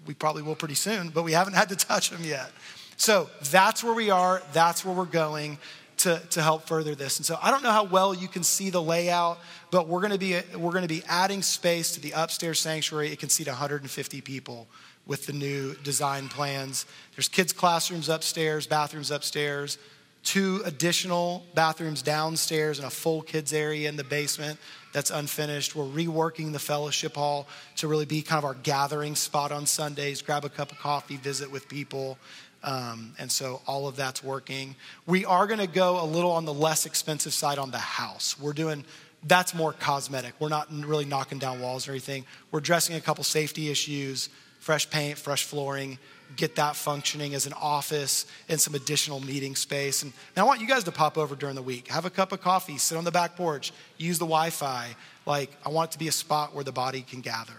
[0.06, 2.50] We probably will pretty soon, but we haven't had to touch them yet.
[2.96, 4.42] So that's where we are.
[4.52, 5.58] That's where we're going
[5.98, 7.18] to, to help further this.
[7.18, 9.38] And so I don't know how well you can see the layout,
[9.70, 13.12] but we're to be we're to be adding space to the upstairs sanctuary.
[13.12, 14.66] It can seat 150 people
[15.06, 16.86] with the new design plans.
[17.14, 19.78] There's kids' classrooms upstairs, bathrooms upstairs,
[20.24, 24.58] two additional bathrooms downstairs, and a full kids area in the basement
[24.96, 25.76] that's unfinished.
[25.76, 30.22] We're reworking the fellowship hall to really be kind of our gathering spot on Sundays.
[30.22, 32.16] Grab a cup of coffee, visit with people.
[32.64, 34.74] Um, and so all of that's working.
[35.04, 38.40] We are going to go a little on the less expensive side on the house.
[38.40, 38.86] We're doing
[39.22, 40.32] that's more cosmetic.
[40.38, 42.24] We're not really knocking down walls or anything.
[42.50, 44.30] We're addressing a couple safety issues,
[44.60, 45.98] fresh paint, fresh flooring,
[46.34, 50.02] get that functioning as an office and some additional meeting space.
[50.02, 51.88] And, and I want you guys to pop over during the week.
[51.88, 54.96] Have a cup of coffee, sit on the back porch, use the Wi Fi.
[55.24, 57.52] Like, I want it to be a spot where the body can gather.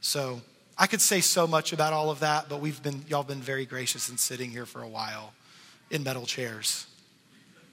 [0.00, 0.40] So
[0.76, 3.66] I could say so much about all of that, but we've been, y'all been very
[3.66, 5.32] gracious in sitting here for a while
[5.90, 6.86] in metal chairs.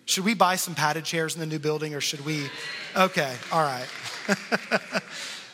[0.05, 2.47] Should we buy some padded chairs in the new building or should we?
[2.95, 3.87] Okay, all right.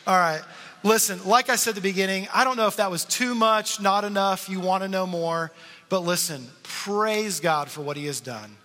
[0.06, 0.42] all right.
[0.84, 3.80] Listen, like I said at the beginning, I don't know if that was too much,
[3.80, 5.52] not enough, you want to know more,
[5.88, 8.56] but listen, praise God for what He has done.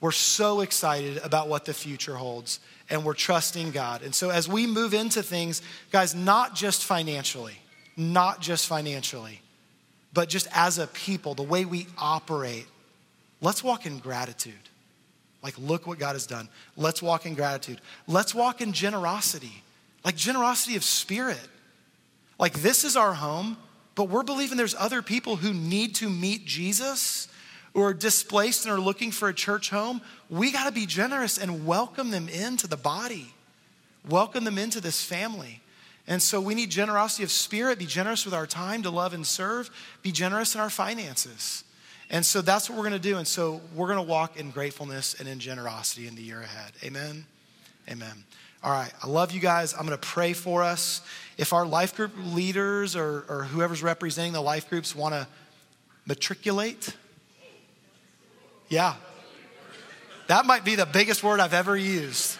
[0.00, 4.02] We're so excited about what the future holds, and we're trusting God.
[4.02, 7.58] And so, as we move into things, guys, not just financially,
[7.96, 9.40] not just financially,
[10.14, 12.66] but just as a people, the way we operate,
[13.40, 14.54] let's walk in gratitude.
[15.42, 16.48] Like, look what God has done.
[16.74, 17.80] Let's walk in gratitude.
[18.06, 19.62] Let's walk in generosity
[20.04, 21.40] like generosity of spirit.
[22.38, 23.56] Like, this is our home,
[23.94, 27.28] but we're believing there's other people who need to meet Jesus
[27.72, 30.00] or are displaced and are looking for a church home.
[30.28, 33.34] We got to be generous and welcome them into the body,
[34.08, 35.60] welcome them into this family.
[36.06, 39.26] And so we need generosity of spirit, be generous with our time to love and
[39.26, 39.70] serve,
[40.02, 41.64] be generous in our finances.
[42.10, 43.16] And so that's what we're going to do.
[43.16, 46.72] And so we're going to walk in gratefulness and in generosity in the year ahead.
[46.82, 47.24] Amen.
[47.90, 48.24] Amen.
[48.64, 49.74] All right, I love you guys.
[49.74, 51.02] I'm going to pray for us.
[51.36, 55.28] If our life group leaders or, or whoever's representing the life groups want to
[56.06, 56.96] matriculate,
[58.70, 58.94] yeah,
[60.28, 62.38] that might be the biggest word I've ever used.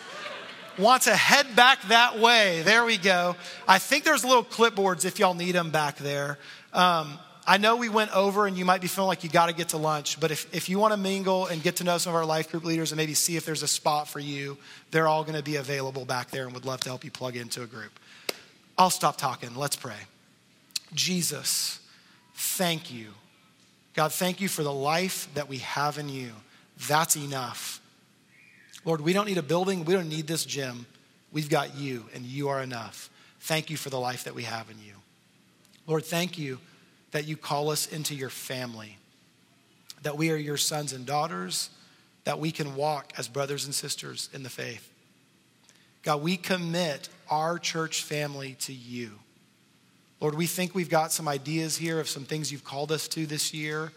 [0.78, 2.62] Want to head back that way.
[2.62, 3.36] There we go.
[3.68, 6.38] I think there's little clipboards if y'all need them back there.
[6.72, 9.52] Um, I know we went over and you might be feeling like you got to
[9.52, 12.12] get to lunch, but if, if you want to mingle and get to know some
[12.12, 14.56] of our life group leaders and maybe see if there's a spot for you,
[14.90, 17.36] they're all going to be available back there and would love to help you plug
[17.36, 17.92] into a group.
[18.78, 19.54] I'll stop talking.
[19.54, 19.96] Let's pray.
[20.94, 21.80] Jesus,
[22.34, 23.08] thank you.
[23.94, 26.30] God, thank you for the life that we have in you.
[26.88, 27.80] That's enough.
[28.86, 30.86] Lord, we don't need a building, we don't need this gym.
[31.30, 33.10] We've got you, and you are enough.
[33.40, 34.94] Thank you for the life that we have in you.
[35.86, 36.58] Lord, thank you
[37.14, 38.98] that you call us into your family,
[40.02, 41.70] that we are your sons and daughters,
[42.24, 44.90] that we can walk as brothers and sisters in the faith.
[46.02, 49.12] God, we commit our church family to you.
[50.20, 53.26] Lord, we think we've got some ideas here of some things you've called us to
[53.26, 53.92] this year.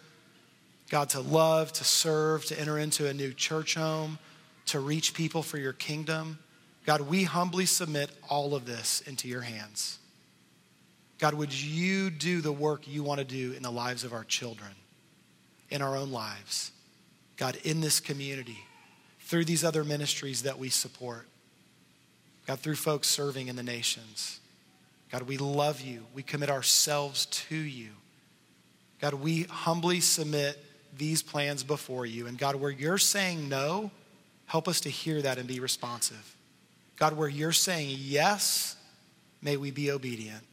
[0.91, 4.19] God, to love, to serve, to enter into a new church home,
[4.67, 6.37] to reach people for your kingdom.
[6.85, 9.97] God, we humbly submit all of this into your hands.
[11.19, 14.23] God, would you do the work you want to do in the lives of our
[14.23, 14.69] children,
[15.69, 16.71] in our own lives?
[17.37, 18.59] God, in this community,
[19.21, 21.27] through these other ministries that we support.
[22.45, 24.39] God, through folks serving in the nations.
[25.11, 26.05] God, we love you.
[26.13, 27.89] We commit ourselves to you.
[29.01, 30.63] God, we humbly submit
[30.97, 32.27] these plans before you.
[32.27, 33.91] And God, where you're saying no,
[34.45, 36.35] help us to hear that and be responsive.
[36.95, 38.75] God, where you're saying yes,
[39.41, 40.43] may we be obedient.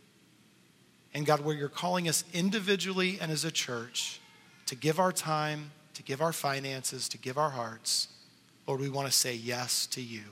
[1.15, 4.21] And God, where you're calling us individually and as a church
[4.67, 8.09] to give our time, to give our finances, to give our hearts,
[8.67, 10.23] Lord, we want to say yes to you.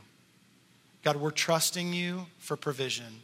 [1.05, 3.23] God, we're trusting you for provision.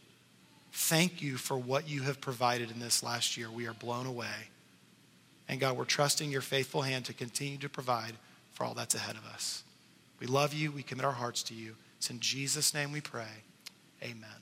[0.73, 3.51] Thank you for what you have provided in this last year.
[3.51, 4.51] We are blown away.
[5.49, 8.13] And God, we're trusting your faithful hand to continue to provide
[8.53, 9.63] for all that's ahead of us.
[10.21, 10.71] We love you.
[10.71, 11.75] We commit our hearts to you.
[11.97, 13.27] It's in Jesus' name we pray.
[14.03, 14.38] Amen.